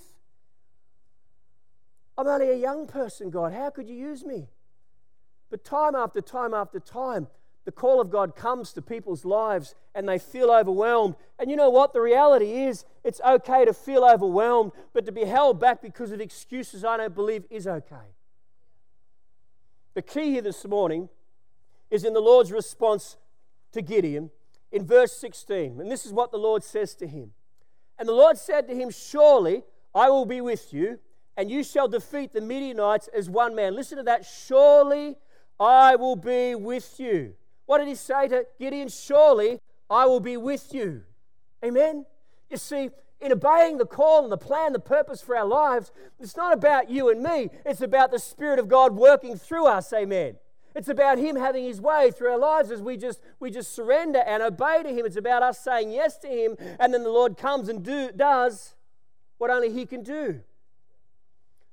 I'm 2.17 2.29
only 2.29 2.51
a 2.51 2.57
young 2.57 2.87
person, 2.87 3.31
God. 3.31 3.53
How 3.53 3.71
could 3.71 3.89
you 3.89 3.97
use 3.97 4.25
me? 4.25 4.49
But 5.53 5.67
time 5.67 5.95
after 5.95 6.23
time 6.23 6.55
after 6.55 6.81
time, 6.81 7.29
the 7.67 7.73
call 7.73 8.01
of 8.01 8.11
God 8.11 8.35
comes 8.35 8.73
to 8.73 8.81
people's 8.81 9.27
lives 9.27 9.75
and 9.95 10.09
they 10.09 10.19
feel 10.19 10.51
overwhelmed. 10.51 11.15
And 11.39 11.51
you 11.51 11.57
know 11.59 11.69
what? 11.69 11.93
The 11.93 12.01
reality 12.01 12.65
is, 12.65 12.87
it's 13.05 13.21
okay 13.21 13.67
to 13.67 13.75
feel 13.75 14.03
overwhelmed, 14.03 14.73
but 14.95 15.05
to 15.05 15.13
be 15.13 15.27
held 15.27 15.61
back 15.61 15.83
because 15.83 16.11
of 16.11 16.23
excuses, 16.23 16.87
I 16.87 16.97
don't 16.97 17.15
believe 17.15 17.45
is 17.51 17.67
okay. 17.67 18.15
The 19.93 20.01
key 20.01 20.31
here 20.31 20.41
this 20.41 20.65
morning 20.65 21.11
is 21.91 22.03
in 22.03 22.15
the 22.15 22.21
Lord's 22.21 22.51
response 22.51 23.19
to 23.73 23.83
Gideon 23.83 24.31
in 24.73 24.87
verse 24.87 25.13
16. 25.13 25.79
And 25.83 25.91
this 25.91 26.07
is 26.07 26.15
what 26.15 26.33
the 26.33 26.39
Lord 26.39 26.65
says 26.65 26.95
to 26.95 27.07
him. 27.07 27.33
And 27.99 28.09
the 28.09 28.15
Lord 28.15 28.39
said 28.39 28.67
to 28.69 28.75
him, 28.75 28.89
Surely 28.89 29.65
I 29.95 30.09
will 30.09 30.25
be 30.25 30.41
with 30.41 30.73
you, 30.73 30.99
and 31.37 31.51
you 31.51 31.63
shall 31.63 31.89
defeat 31.89 32.33
the 32.33 32.41
Midianites 32.41 33.09
as 33.09 33.29
one 33.29 33.55
man. 33.55 33.77
Listen 33.77 33.99
to 33.99 34.05
that. 34.05 34.25
Surely 34.25 35.19
I 35.59 35.97
will 35.97 36.17
be 36.17 36.55
with 36.55 36.99
you. 36.99 37.35
What 37.67 37.79
did 37.79 37.89
he 37.89 37.95
say 37.95 38.29
to 38.29 38.47
Gideon? 38.59 38.89
Surely 38.89 39.61
I 39.89 40.07
will 40.07 40.21
be 40.21 40.37
with 40.37 40.75
you. 40.75 41.03
Amen. 41.65 42.07
You 42.51 42.57
see, 42.57 42.91
in 43.21 43.33
obeying 43.33 43.79
the 43.79 43.87
call 43.87 44.25
and 44.25 44.33
the 44.33 44.37
plan, 44.37 44.73
the 44.73 44.81
purpose 44.81 45.23
for 45.23 45.37
our 45.37 45.47
lives, 45.47 45.93
it's 46.19 46.37
not 46.37 46.53
about 46.53 46.91
you 46.91 47.09
and 47.09 47.23
me. 47.23 47.51
It's 47.65 47.81
about 47.81 48.11
the 48.11 48.19
Spirit 48.19 48.59
of 48.59 48.69
God 48.69 48.95
working 48.97 49.37
through 49.37 49.67
us. 49.67 49.93
Amen. 49.93 50.37
It's 50.75 50.89
about 50.89 51.19
Him 51.19 51.37
having 51.37 51.65
His 51.65 51.81
way 51.81 52.11
through 52.11 52.33
our 52.33 52.39
lives 52.39 52.71
as 52.71 52.83
we 52.83 52.97
just 52.97 53.21
we 53.39 53.51
just 53.51 53.75
surrender 53.75 54.21
and 54.27 54.43
obey 54.43 54.83
to 54.83 54.89
Him. 54.89 55.07
It's 55.07 55.17
about 55.17 55.43
us 55.43 55.61
saying 55.61 55.93
yes 55.93 56.19
to 56.19 56.29
Him, 56.29 56.57
and 56.81 56.93
then 56.93 57.05
the 57.05 57.11
Lord 57.11 57.37
comes 57.37 57.69
and 57.69 57.85
do, 57.85 58.11
does 58.11 58.75
what 59.39 59.51
only 59.51 59.71
He 59.71 59.87
can 59.87 60.03
do. 60.03 60.41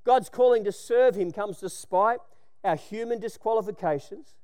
God's 0.03 0.29
calling 0.29 0.63
to 0.65 0.71
serve 0.71 1.15
Him 1.15 1.31
comes 1.31 1.59
despite 1.59 2.19
our 2.63 2.76
human 2.76 3.19
disqualifications, 3.19 4.36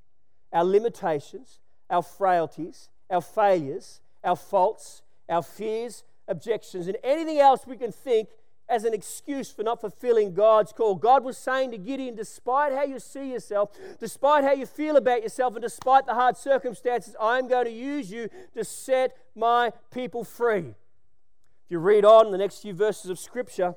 our 0.52 0.64
limitations, 0.64 1.60
our 1.90 2.02
frailties, 2.02 2.88
our 3.10 3.20
failures, 3.20 4.00
our 4.24 4.36
faults, 4.36 5.02
our 5.28 5.42
fears, 5.42 6.04
objections, 6.28 6.86
and 6.86 6.96
anything 7.04 7.38
else 7.38 7.66
we 7.66 7.76
can 7.76 7.92
think 7.92 8.28
as 8.68 8.84
an 8.84 8.92
excuse 8.92 9.50
for 9.50 9.62
not 9.62 9.80
fulfilling 9.80 10.34
God's 10.34 10.72
call. 10.72 10.96
God 10.96 11.22
was 11.22 11.38
saying 11.38 11.70
to 11.70 11.78
Gideon, 11.78 12.16
despite 12.16 12.72
how 12.72 12.82
you 12.82 12.98
see 12.98 13.30
yourself, 13.30 13.70
despite 14.00 14.42
how 14.42 14.52
you 14.52 14.66
feel 14.66 14.96
about 14.96 15.22
yourself, 15.22 15.54
and 15.54 15.62
despite 15.62 16.06
the 16.06 16.14
hard 16.14 16.36
circumstances, 16.36 17.14
I'm 17.20 17.46
going 17.46 17.66
to 17.66 17.70
use 17.70 18.10
you 18.10 18.28
to 18.54 18.64
set 18.64 19.16
my 19.36 19.72
people 19.92 20.24
free. 20.24 20.74
If 21.66 21.70
you 21.70 21.78
read 21.78 22.04
on 22.04 22.32
the 22.32 22.38
next 22.38 22.58
few 22.58 22.74
verses 22.74 23.08
of 23.08 23.18
Scripture, 23.20 23.76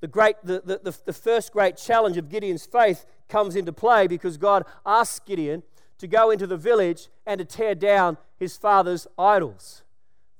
the, 0.00 0.08
great, 0.08 0.36
the, 0.42 0.62
the, 0.64 0.96
the, 1.04 1.12
first 1.12 1.52
great 1.52 1.76
challenge 1.76 2.16
of 2.16 2.28
Gideon's 2.28 2.64
faith 2.64 3.04
comes 3.28 3.54
into 3.54 3.72
play 3.72 4.06
because 4.06 4.36
God 4.38 4.64
asks 4.86 5.20
Gideon 5.20 5.62
to 5.98 6.06
go 6.06 6.30
into 6.30 6.46
the 6.46 6.56
village 6.56 7.08
and 7.26 7.38
to 7.38 7.44
tear 7.44 7.74
down 7.74 8.16
his 8.38 8.56
father's 8.56 9.06
idols. 9.18 9.82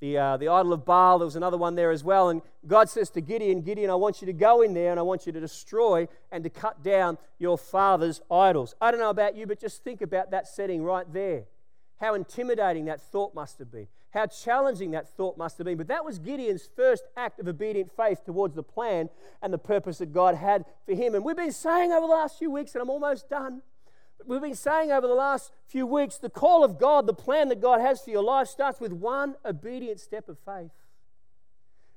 The, 0.01 0.17
uh, 0.17 0.37
the 0.39 0.49
idol 0.49 0.73
of 0.73 0.87
Baal, 0.87 1.19
there 1.19 1.27
was 1.27 1.37
another 1.37 1.59
one 1.59 1.75
there 1.75 1.91
as 1.91 2.03
well. 2.03 2.31
And 2.31 2.41
God 2.67 2.89
says 2.89 3.11
to 3.11 3.21
Gideon, 3.21 3.61
Gideon, 3.61 3.91
I 3.91 3.97
want 3.97 4.23
you 4.23 4.27
to 4.27 4.33
go 4.33 4.63
in 4.63 4.73
there 4.73 4.91
and 4.91 4.99
I 4.99 5.03
want 5.03 5.27
you 5.27 5.33
to 5.33 5.41
destroy 5.41 6.09
and 6.33 6.43
to 6.43 6.49
cut 6.49 6.83
down 6.83 7.19
your 7.39 7.59
father's 7.59 8.23
idols. 8.31 8.75
I 8.81 8.91
don't 8.91 9.01
know 9.01 9.11
about 9.11 9.37
you, 9.37 9.47
but 9.47 9.61
just 9.61 9.85
think 9.85 10.01
about 10.01 10.31
that 10.31 10.49
setting 10.49 10.83
right 10.83 11.11
there. 11.13 11.45
How 12.01 12.15
intimidating 12.15 12.87
that 12.87 13.03
thought 13.03 13.35
must 13.35 13.59
have 13.59 13.71
been. 13.71 13.89
How 14.11 14.27
challenging 14.27 14.91
that 14.91 15.09
thought 15.09 15.39
must 15.39 15.59
have 15.59 15.65
been. 15.65 15.79
But 15.79 15.89
that 15.89 16.05
was 16.05 16.19
Gideon's 16.19 16.69
first 16.75 17.05
act 17.17 17.39
of 17.39 17.47
obedient 17.47 17.91
faith 17.97 18.25
towards 18.25 18.57
the 18.57 18.63
plan 18.63 19.09
and 19.41 19.53
the 19.53 19.59
purpose 19.59 19.99
that 19.99 20.13
God 20.13 20.35
had 20.35 20.65
for 20.85 20.95
him. 20.95 21.15
And 21.15 21.25
we've 21.25 21.37
been 21.37 21.53
saying 21.53 21.93
over 21.93 22.07
the 22.07 22.13
last 22.13 22.39
few 22.39 22.51
weeks, 22.51 22.75
and 22.75 22.83
I'm 22.83 22.91
almost 22.91 23.29
done, 23.29 23.63
we've 24.27 24.41
been 24.41 24.57
saying 24.57 24.91
over 24.91 25.07
the 25.07 25.15
last 25.15 25.53
few 25.69 25.87
weeks 25.87 26.19
the 26.19 26.29
call 26.31 26.65
of 26.65 26.79
God, 26.79 27.07
the 27.07 27.15
plan 27.15 27.49
that 27.51 27.61
God 27.61 27.81
has 27.81 28.03
for 28.03 28.11
your 28.11 28.23
life, 28.23 28.49
starts 28.49 28.81
with 28.81 28.93
one 28.93 29.37
obedient 29.45 30.01
step 30.01 30.29
of 30.29 30.39
faith. 30.41 30.73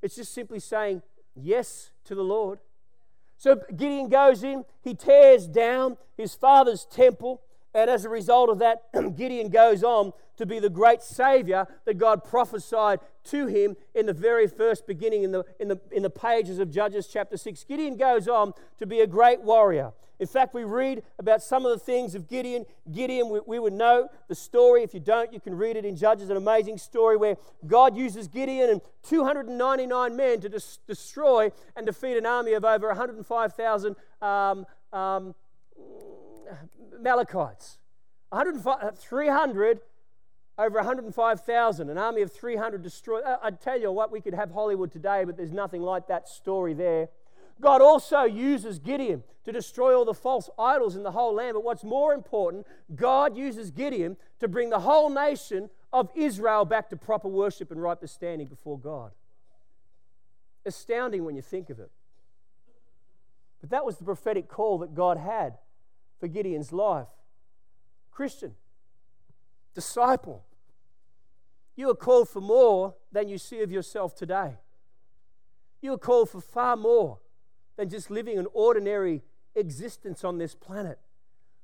It's 0.03 0.15
just 0.15 0.33
simply 0.33 0.59
saying 0.59 1.01
yes 1.35 1.91
to 2.05 2.13
the 2.13 2.23
Lord. 2.23 2.59
So 3.37 3.55
Gideon 3.75 4.09
goes 4.09 4.43
in, 4.43 4.65
he 4.81 4.93
tears 4.93 5.47
down 5.47 5.97
his 6.15 6.35
father's 6.35 6.85
temple, 6.85 7.41
and 7.73 7.89
as 7.89 8.05
a 8.05 8.09
result 8.09 8.49
of 8.49 8.59
that, 8.59 8.83
Gideon 9.15 9.49
goes 9.49 9.83
on 9.83 10.13
to 10.37 10.45
be 10.45 10.59
the 10.59 10.69
great 10.69 11.01
Savior 11.01 11.67
that 11.85 11.97
God 11.97 12.23
prophesied 12.23 12.99
to 13.25 13.47
him 13.47 13.75
in 13.93 14.05
the 14.05 14.13
very 14.13 14.47
first 14.47 14.85
beginning 14.87 15.23
in 15.23 15.31
the, 15.31 15.45
in, 15.59 15.67
the, 15.67 15.79
in 15.91 16.03
the 16.03 16.09
pages 16.09 16.59
of 16.59 16.71
Judges 16.71 17.07
chapter 17.07 17.37
6. 17.37 17.63
Gideon 17.63 17.97
goes 17.97 18.27
on 18.27 18.53
to 18.79 18.85
be 18.85 18.99
a 19.01 19.07
great 19.07 19.41
warrior. 19.41 19.93
In 20.19 20.27
fact, 20.27 20.53
we 20.53 20.63
read 20.63 21.03
about 21.19 21.41
some 21.41 21.65
of 21.65 21.71
the 21.71 21.79
things 21.83 22.15
of 22.15 22.27
Gideon. 22.29 22.65
Gideon, 22.91 23.29
we, 23.29 23.41
we, 23.45 23.59
would 23.59 23.73
know 23.73 24.09
the 24.27 24.35
story. 24.35 24.83
If 24.83 24.93
you 24.93 24.99
don't, 24.99 25.33
you 25.33 25.39
can 25.39 25.55
read 25.55 25.75
it 25.75 25.85
in 25.85 25.95
Judges, 25.95 26.29
an 26.29 26.37
amazing 26.37 26.77
story 26.77 27.17
where 27.17 27.35
God 27.65 27.97
uses 27.97 28.27
Gideon 28.27 28.69
and 28.69 28.81
299 29.03 30.15
men 30.15 30.39
to 30.41 30.49
des- 30.49 30.77
destroy 30.87 31.51
and 31.75 31.85
defeat 31.85 32.15
an 32.15 32.25
army 32.25 32.53
of 32.53 32.63
over 32.63 32.87
105,000 32.87 33.95
um, 34.21 34.65
um, 34.93 35.35
Amalekites. 36.99 37.79
300 38.31 39.81
over 40.57 40.77
105,000, 40.77 41.89
an 41.89 41.97
army 41.97 42.21
of 42.21 42.31
300 42.31 42.81
destroyed. 42.83 43.23
I'd 43.41 43.59
tell 43.59 43.79
you 43.79 43.91
what, 43.91 44.11
we 44.11 44.21
could 44.21 44.33
have 44.33 44.51
Hollywood 44.51 44.91
today, 44.91 45.23
but 45.23 45.35
there's 45.35 45.51
nothing 45.51 45.81
like 45.81 46.07
that 46.07 46.27
story 46.27 46.73
there. 46.73 47.09
God 47.59 47.81
also 47.81 48.23
uses 48.23 48.79
Gideon 48.79 49.23
to 49.45 49.51
destroy 49.51 49.95
all 49.95 50.05
the 50.05 50.13
false 50.13 50.49
idols 50.57 50.95
in 50.95 51.03
the 51.03 51.11
whole 51.11 51.33
land. 51.35 51.53
But 51.55 51.63
what's 51.63 51.83
more 51.83 52.13
important, 52.13 52.65
God 52.95 53.37
uses 53.37 53.71
Gideon 53.71 54.17
to 54.39 54.47
bring 54.47 54.69
the 54.69 54.79
whole 54.79 55.09
nation 55.09 55.69
of 55.91 56.09
Israel 56.15 56.65
back 56.65 56.89
to 56.89 56.97
proper 56.97 57.27
worship 57.27 57.71
and 57.71 57.81
right 57.81 57.97
standing 58.09 58.47
before 58.47 58.79
God. 58.79 59.11
Astounding 60.65 61.25
when 61.25 61.35
you 61.35 61.41
think 61.41 61.69
of 61.69 61.79
it. 61.79 61.91
But 63.61 63.69
that 63.69 63.85
was 63.85 63.97
the 63.97 64.03
prophetic 64.03 64.47
call 64.47 64.79
that 64.79 64.93
God 64.93 65.17
had 65.17 65.57
for 66.19 66.27
Gideon's 66.27 66.71
life. 66.71 67.07
Christian, 68.11 68.55
disciple, 69.73 70.43
you 71.75 71.89
are 71.89 71.95
called 71.95 72.29
for 72.29 72.41
more 72.41 72.95
than 73.11 73.27
you 73.27 73.37
see 73.37 73.61
of 73.61 73.71
yourself 73.71 74.15
today. 74.15 74.57
You 75.81 75.93
are 75.93 75.97
called 75.97 76.29
for 76.29 76.41
far 76.41 76.75
more 76.75 77.19
than 77.75 77.89
just 77.89 78.09
living 78.09 78.37
an 78.37 78.47
ordinary 78.53 79.21
existence 79.55 80.23
on 80.23 80.37
this 80.37 80.55
planet. 80.55 80.99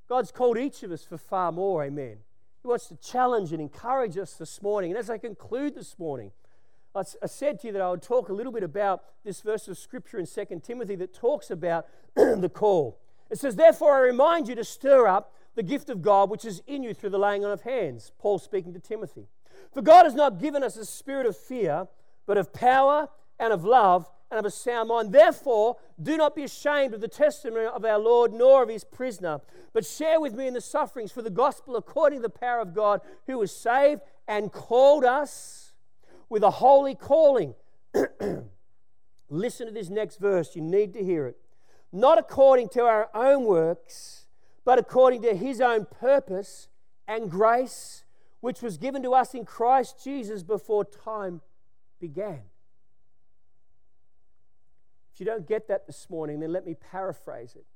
God's 0.08 0.32
called 0.32 0.58
each 0.58 0.82
of 0.82 0.90
us 0.90 1.04
for 1.04 1.16
far 1.16 1.52
more, 1.52 1.84
amen. 1.84 2.18
He 2.62 2.68
wants 2.68 2.88
to 2.88 2.96
challenge 2.96 3.52
and 3.52 3.60
encourage 3.60 4.18
us 4.18 4.34
this 4.34 4.60
morning. 4.60 4.90
And 4.90 4.98
as 4.98 5.08
I 5.08 5.18
conclude 5.18 5.74
this 5.74 5.98
morning, 5.98 6.32
I 6.94 7.04
said 7.26 7.60
to 7.60 7.68
you 7.68 7.72
that 7.74 7.82
I 7.82 7.90
would 7.90 8.02
talk 8.02 8.28
a 8.28 8.32
little 8.32 8.50
bit 8.50 8.64
about 8.64 9.04
this 9.24 9.40
verse 9.40 9.68
of 9.68 9.78
scripture 9.78 10.18
in 10.18 10.26
2 10.26 10.60
Timothy 10.62 10.96
that 10.96 11.14
talks 11.14 11.50
about 11.50 11.86
the 12.16 12.50
call. 12.52 12.98
It 13.30 13.38
says, 13.38 13.54
Therefore, 13.54 13.94
I 13.94 14.00
remind 14.00 14.48
you 14.48 14.56
to 14.56 14.64
stir 14.64 15.06
up 15.06 15.32
the 15.54 15.62
gift 15.62 15.90
of 15.90 16.02
God 16.02 16.30
which 16.30 16.44
is 16.44 16.62
in 16.66 16.82
you 16.82 16.94
through 16.94 17.10
the 17.10 17.18
laying 17.18 17.44
on 17.44 17.50
of 17.50 17.62
hands. 17.62 18.12
Paul 18.18 18.38
speaking 18.38 18.72
to 18.74 18.80
Timothy. 18.80 19.26
For 19.72 19.82
God 19.82 20.04
has 20.04 20.14
not 20.14 20.40
given 20.40 20.62
us 20.62 20.76
a 20.76 20.84
spirit 20.84 21.26
of 21.26 21.36
fear, 21.36 21.86
but 22.26 22.38
of 22.38 22.52
power 22.52 23.08
and 23.38 23.52
of 23.52 23.64
love 23.64 24.08
and 24.30 24.38
of 24.38 24.44
a 24.44 24.50
sound 24.50 24.88
mind. 24.88 25.12
Therefore, 25.12 25.76
do 26.00 26.16
not 26.16 26.34
be 26.34 26.44
ashamed 26.44 26.94
of 26.94 27.00
the 27.00 27.08
testimony 27.08 27.66
of 27.66 27.84
our 27.84 27.98
Lord, 27.98 28.32
nor 28.32 28.62
of 28.62 28.68
his 28.68 28.84
prisoner, 28.84 29.40
but 29.72 29.84
share 29.84 30.20
with 30.20 30.34
me 30.34 30.46
in 30.46 30.54
the 30.54 30.60
sufferings 30.60 31.12
for 31.12 31.22
the 31.22 31.30
gospel 31.30 31.76
according 31.76 32.20
to 32.20 32.22
the 32.22 32.30
power 32.30 32.60
of 32.60 32.74
God, 32.74 33.00
who 33.26 33.40
has 33.40 33.54
saved 33.54 34.02
and 34.28 34.52
called 34.52 35.04
us 35.04 35.72
with 36.28 36.42
a 36.42 36.50
holy 36.50 36.94
calling. 36.94 37.54
Listen 39.28 39.66
to 39.66 39.72
this 39.72 39.88
next 39.88 40.18
verse, 40.20 40.54
you 40.54 40.62
need 40.62 40.92
to 40.94 41.04
hear 41.04 41.26
it. 41.26 41.36
Not 41.92 42.18
according 42.18 42.68
to 42.70 42.82
our 42.82 43.08
own 43.14 43.44
works, 43.44 44.26
but 44.64 44.78
according 44.78 45.22
to 45.22 45.34
his 45.34 45.60
own 45.60 45.86
purpose 45.86 46.68
and 47.08 47.30
grace, 47.30 48.04
which 48.40 48.62
was 48.62 48.76
given 48.76 49.02
to 49.02 49.12
us 49.12 49.34
in 49.34 49.44
Christ 49.44 50.02
Jesus 50.02 50.42
before 50.42 50.84
time 50.84 51.40
began 52.00 52.40
If 55.12 55.20
you 55.20 55.26
don't 55.26 55.46
get 55.46 55.68
that 55.68 55.86
this 55.86 56.08
morning, 56.08 56.40
then 56.40 56.52
let 56.52 56.64
me 56.64 56.74
paraphrase 56.74 57.54
it. 57.54 57.66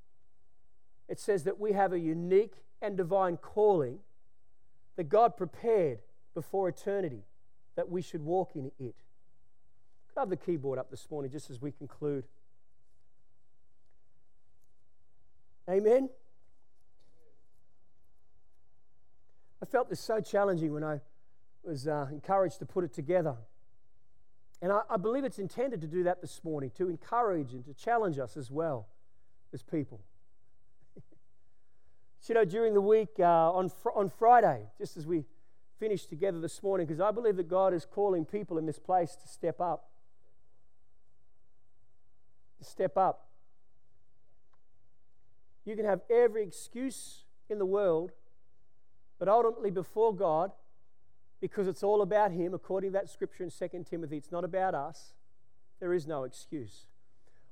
It 1.09 1.21
says 1.21 1.45
that 1.45 1.61
we 1.61 1.73
have 1.73 1.93
a 1.93 1.99
unique 1.99 2.55
and 2.81 2.97
divine 2.97 3.37
calling 3.37 3.99
that 4.97 5.11
God 5.11 5.37
prepared 5.37 5.99
before 6.35 6.69
eternity 6.69 7.25
that 7.77 7.91
we 7.91 8.01
should 8.01 8.25
walk 8.25 8.53
in 8.55 8.71
it. 8.79 8.95
Could 10.09 10.17
I 10.17 10.21
have 10.21 10.31
the 10.31 10.37
keyboard 10.37 10.79
up 10.79 10.91
this 10.91 11.11
morning 11.11 11.31
just 11.31 11.51
as 11.51 11.61
we 11.61 11.73
conclude? 11.73 12.25
Amen. 15.69 16.09
I 19.63 19.67
felt 19.67 19.89
this 19.89 20.01
so 20.01 20.21
challenging 20.21 20.73
when 20.73 20.85
I 20.85 21.01
was 21.63 21.89
uh, 21.89 22.07
encouraged 22.11 22.59
to 22.59 22.67
put 22.67 22.85
it 22.85 22.93
together. 22.93 23.37
And 24.61 24.73
I, 24.73 24.81
I 24.91 24.97
believe 24.97 25.25
it's 25.25 25.39
intended 25.39 25.81
to 25.83 25.87
do 25.87 26.05
that 26.05 26.21
this 26.21 26.43
morning, 26.45 26.71
to 26.77 26.89
encourage 26.89 27.53
and 27.53 27.65
to 27.67 27.75
challenge 27.75 28.19
us 28.19 28.37
as 28.37 28.51
well 28.51 28.89
as 29.53 29.63
people. 29.63 30.01
you 32.27 32.35
know, 32.35 32.45
during 32.45 32.75
the 32.75 32.81
week 32.81 33.11
uh, 33.19 33.53
on, 33.53 33.69
fr- 33.69 33.93
on 33.95 34.09
Friday, 34.09 34.63
just 34.79 34.97
as 34.97 35.07
we 35.07 35.25
finished 35.79 36.09
together 36.09 36.41
this 36.41 36.63
morning, 36.63 36.87
because 36.87 37.01
I 37.01 37.11
believe 37.11 37.37
that 37.37 37.49
God 37.49 37.75
is 37.75 37.85
calling 37.85 38.25
people 38.25 38.59
in 38.59 38.67
this 38.67 38.79
place 38.79 39.17
to 39.17 39.29
step 39.29 39.61
up. 39.61 39.91
To 42.59 42.65
step 42.65 42.97
up. 42.97 43.29
You 45.65 45.77
can 45.77 45.85
have 45.85 46.01
every 46.11 46.43
excuse 46.43 47.25
in 47.49 47.59
the 47.59 47.67
world, 47.67 48.13
but 49.25 49.33
ultimately 49.33 49.71
before 49.71 50.15
God, 50.15 50.53
because 51.41 51.67
it's 51.67 51.83
all 51.83 52.03
about 52.03 52.31
Him, 52.31 52.53
according 52.53 52.91
to 52.91 52.99
that 52.99 53.09
scripture 53.09 53.43
in 53.43 53.51
2 53.51 53.87
Timothy. 53.89 54.19
It's 54.19 54.31
not 54.31 54.45
about 54.45 54.75
us. 54.75 55.15
There 55.81 55.95
is 55.95 56.07
no 56.07 56.25
excuse. 56.25 56.85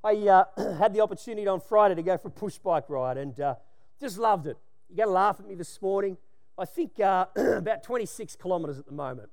I 0.05 0.17
uh, 0.29 0.45
had 0.79 0.93
the 0.93 1.01
opportunity 1.01 1.47
on 1.47 1.61
Friday 1.63 1.95
to 1.95 2.03
go 2.03 2.19
for 2.19 2.29
a 2.29 2.31
push 2.31 2.59
bike 2.59 2.91
ride 2.91 3.17
and 3.17 3.41
uh, 3.41 3.55
just 3.99 4.19
loved 4.19 4.47
it. 4.47 4.59
You're 4.91 5.07
going 5.07 5.09
to 5.09 5.15
laugh 5.15 5.41
at 5.41 5.49
me 5.49 5.55
this 5.55 5.81
morning. 5.81 6.19
I 6.59 6.67
think 6.67 7.01
uh, 7.01 7.25
about 7.37 7.83
26 7.83 8.37
kilometres 8.37 8.79
at 8.79 8.85
the 8.85 8.93
moment. 8.93 9.31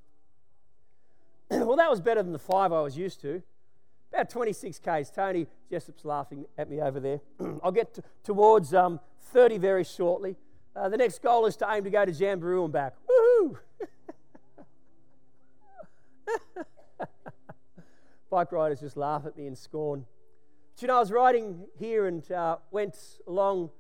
well, 1.51 1.75
that 1.75 1.89
was 1.89 1.99
better 1.99 2.23
than 2.23 2.31
the 2.31 2.39
five 2.39 2.71
I 2.71 2.79
was 2.79 2.97
used 2.97 3.19
to. 3.23 3.43
About 4.13 4.29
26 4.29 4.79
Ks. 4.79 5.09
Tony 5.09 5.45
Jessup's 5.69 6.05
laughing 6.05 6.45
at 6.57 6.69
me 6.69 6.79
over 6.79 7.01
there. 7.01 7.19
I'll 7.61 7.73
get 7.73 7.95
to, 7.95 8.03
towards 8.23 8.73
um, 8.73 9.01
30 9.33 9.57
very 9.57 9.83
shortly. 9.83 10.37
Uh, 10.79 10.87
the 10.87 10.95
next 10.95 11.21
goal 11.21 11.45
is 11.45 11.57
to 11.57 11.67
aim 11.69 11.83
to 11.83 11.89
go 11.89 12.05
to 12.05 12.11
Jamberoo 12.11 12.63
and 12.63 12.71
back. 12.71 12.93
Woohoo! 13.09 13.57
Bike 18.29 18.51
riders 18.53 18.79
just 18.79 18.95
laugh 18.95 19.25
at 19.25 19.35
me 19.35 19.45
in 19.45 19.57
scorn. 19.57 20.05
But 20.75 20.81
you 20.81 20.87
know, 20.87 20.95
I 20.95 20.99
was 20.99 21.11
riding 21.11 21.65
here 21.77 22.07
and 22.07 22.31
uh, 22.31 22.59
went 22.71 22.95
along 23.27 23.71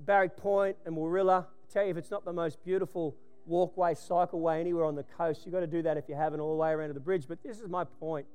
Barrack 0.00 0.36
Point 0.36 0.76
and 0.84 0.96
Warilla. 0.96 1.46
I 1.46 1.72
tell 1.72 1.84
you, 1.84 1.90
if 1.90 1.96
it's 1.98 2.10
not 2.10 2.24
the 2.24 2.32
most 2.32 2.64
beautiful 2.64 3.14
walkway, 3.46 3.94
cycleway 3.94 4.58
anywhere 4.58 4.86
on 4.86 4.96
the 4.96 5.04
coast, 5.04 5.42
you've 5.44 5.52
got 5.52 5.60
to 5.60 5.68
do 5.68 5.82
that 5.82 5.96
if 5.96 6.08
you 6.08 6.16
haven't 6.16 6.40
all 6.40 6.50
the 6.50 6.60
way 6.60 6.70
around 6.70 6.88
to 6.88 6.94
the 6.94 7.00
bridge. 7.00 7.26
But 7.28 7.44
this 7.44 7.60
is 7.60 7.68
my 7.68 7.84
point. 7.84 8.26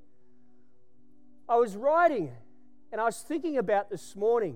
I 1.50 1.58
was 1.58 1.76
riding 1.76 2.32
and 2.94 3.02
I 3.02 3.04
was 3.04 3.20
thinking 3.20 3.58
about 3.58 3.90
this 3.90 4.16
morning. 4.16 4.56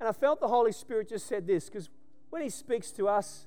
And 0.00 0.08
I 0.08 0.12
felt 0.12 0.40
the 0.40 0.48
Holy 0.48 0.72
Spirit 0.72 1.08
just 1.08 1.26
said 1.26 1.46
this 1.46 1.68
because 1.68 1.88
when 2.30 2.42
He 2.42 2.50
speaks 2.50 2.90
to 2.92 3.08
us, 3.08 3.46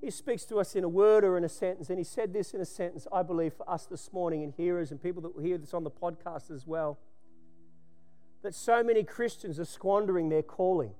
He 0.00 0.10
speaks 0.10 0.44
to 0.46 0.58
us 0.58 0.74
in 0.74 0.84
a 0.84 0.88
word 0.88 1.24
or 1.24 1.36
in 1.38 1.44
a 1.44 1.48
sentence, 1.48 1.88
and 1.88 1.98
he 1.98 2.04
said 2.04 2.32
this 2.32 2.52
in 2.52 2.60
a 2.60 2.66
sentence, 2.66 3.06
I 3.12 3.22
believe, 3.22 3.54
for 3.54 3.68
us 3.68 3.86
this 3.86 4.12
morning 4.12 4.42
and 4.42 4.52
hearers 4.56 4.90
and 4.90 5.02
people 5.02 5.22
that 5.22 5.34
will 5.34 5.42
hear 5.42 5.58
this 5.58 5.72
on 5.74 5.84
the 5.84 5.90
podcast 5.90 6.50
as 6.50 6.66
well. 6.66 6.98
That 8.42 8.54
so 8.54 8.82
many 8.82 9.02
Christians 9.02 9.58
are 9.58 9.64
squandering 9.64 10.28
their 10.28 10.42
calling. 10.42 10.92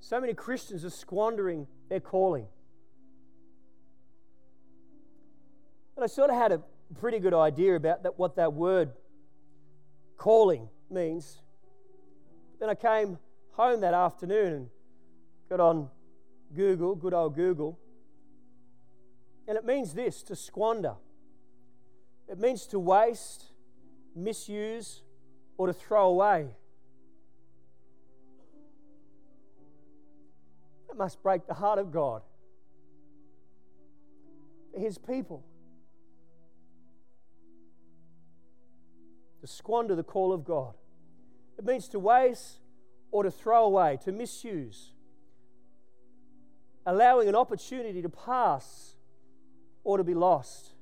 So 0.00 0.20
many 0.20 0.34
Christians 0.34 0.84
are 0.84 0.90
squandering 0.90 1.68
their 1.88 2.00
calling. 2.00 2.46
And 5.96 6.04
I 6.04 6.06
sort 6.06 6.28
of 6.28 6.36
had 6.36 6.52
a 6.52 6.60
pretty 6.98 7.18
good 7.18 7.32
idea 7.32 7.76
about 7.76 8.02
that, 8.02 8.18
what 8.18 8.36
that 8.36 8.52
word 8.52 8.90
calling 10.22 10.68
means. 10.88 11.42
Then 12.60 12.70
I 12.70 12.76
came 12.76 13.18
home 13.54 13.80
that 13.80 13.92
afternoon 13.92 14.52
and 14.52 14.68
got 15.50 15.58
on 15.58 15.88
Google, 16.54 16.94
good 16.94 17.12
old 17.12 17.34
Google, 17.34 17.76
and 19.48 19.58
it 19.58 19.64
means 19.64 19.94
this 19.94 20.22
to 20.24 20.36
squander. 20.36 20.94
It 22.28 22.38
means 22.38 22.66
to 22.68 22.78
waste, 22.78 23.46
misuse, 24.14 25.02
or 25.58 25.66
to 25.66 25.72
throw 25.72 26.10
away. 26.10 26.50
That 30.86 30.96
must 30.96 31.20
break 31.20 31.48
the 31.48 31.54
heart 31.54 31.80
of 31.80 31.90
God. 31.90 32.22
His 34.72 34.98
people. 34.98 35.42
To 39.42 39.48
squander 39.48 39.96
the 39.96 40.04
call 40.04 40.32
of 40.32 40.44
God. 40.44 40.74
It 41.58 41.64
means 41.64 41.88
to 41.88 41.98
waste, 41.98 42.60
or 43.10 43.24
to 43.24 43.30
throw 43.30 43.64
away, 43.64 43.98
to 44.04 44.12
misuse, 44.12 44.92
allowing 46.86 47.28
an 47.28 47.34
opportunity 47.34 48.00
to 48.02 48.08
pass 48.08 48.94
or 49.82 49.98
to 49.98 50.04
be 50.04 50.14
lost. 50.14 50.74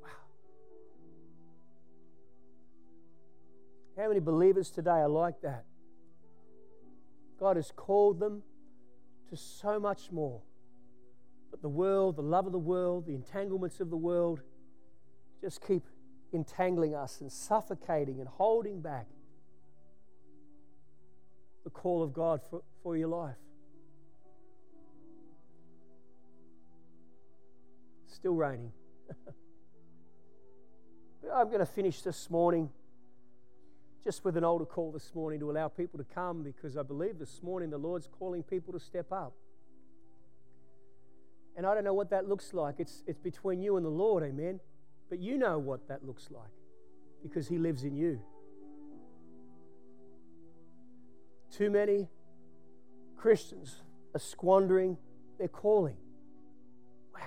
Wow. 0.00 0.08
How 3.98 4.06
many 4.08 4.20
believers 4.20 4.70
today 4.70 4.90
are 4.90 5.08
like 5.08 5.40
that? 5.42 5.64
God 7.40 7.56
has 7.56 7.72
called 7.74 8.20
them 8.20 8.44
to 9.30 9.36
so 9.36 9.80
much 9.80 10.12
more. 10.12 10.42
But 11.56 11.62
the 11.62 11.70
world, 11.70 12.16
the 12.16 12.22
love 12.22 12.44
of 12.44 12.52
the 12.52 12.58
world, 12.58 13.06
the 13.06 13.14
entanglements 13.14 13.80
of 13.80 13.88
the 13.88 13.96
world 13.96 14.42
just 15.40 15.66
keep 15.66 15.84
entangling 16.30 16.94
us 16.94 17.22
and 17.22 17.32
suffocating 17.32 18.20
and 18.20 18.28
holding 18.28 18.82
back 18.82 19.06
the 21.64 21.70
call 21.70 22.02
of 22.02 22.12
God 22.12 22.42
for, 22.50 22.60
for 22.82 22.94
your 22.94 23.08
life. 23.08 23.36
Still 28.06 28.34
raining. 28.34 28.72
I'm 31.34 31.46
going 31.46 31.60
to 31.60 31.66
finish 31.66 32.02
this 32.02 32.28
morning 32.28 32.68
just 34.04 34.26
with 34.26 34.36
an 34.36 34.44
altar 34.44 34.66
call 34.66 34.92
this 34.92 35.10
morning 35.14 35.40
to 35.40 35.50
allow 35.50 35.68
people 35.68 35.98
to 35.98 36.04
come 36.04 36.42
because 36.42 36.76
I 36.76 36.82
believe 36.82 37.18
this 37.18 37.42
morning 37.42 37.70
the 37.70 37.78
Lord's 37.78 38.08
calling 38.18 38.42
people 38.42 38.74
to 38.74 38.80
step 38.80 39.10
up. 39.10 39.32
And 41.56 41.66
I 41.66 41.74
don't 41.74 41.84
know 41.84 41.94
what 41.94 42.10
that 42.10 42.28
looks 42.28 42.52
like. 42.52 42.76
It's, 42.78 43.02
it's 43.06 43.18
between 43.18 43.62
you 43.62 43.76
and 43.76 43.84
the 43.84 43.90
Lord, 43.90 44.22
amen. 44.22 44.60
But 45.08 45.20
you 45.20 45.38
know 45.38 45.58
what 45.58 45.88
that 45.88 46.04
looks 46.04 46.28
like 46.30 46.50
because 47.22 47.48
He 47.48 47.58
lives 47.58 47.82
in 47.82 47.96
you. 47.96 48.20
Too 51.50 51.70
many 51.70 52.08
Christians 53.16 53.80
are 54.14 54.20
squandering 54.20 54.98
their 55.38 55.48
calling. 55.48 55.96
Wow. 57.14 57.20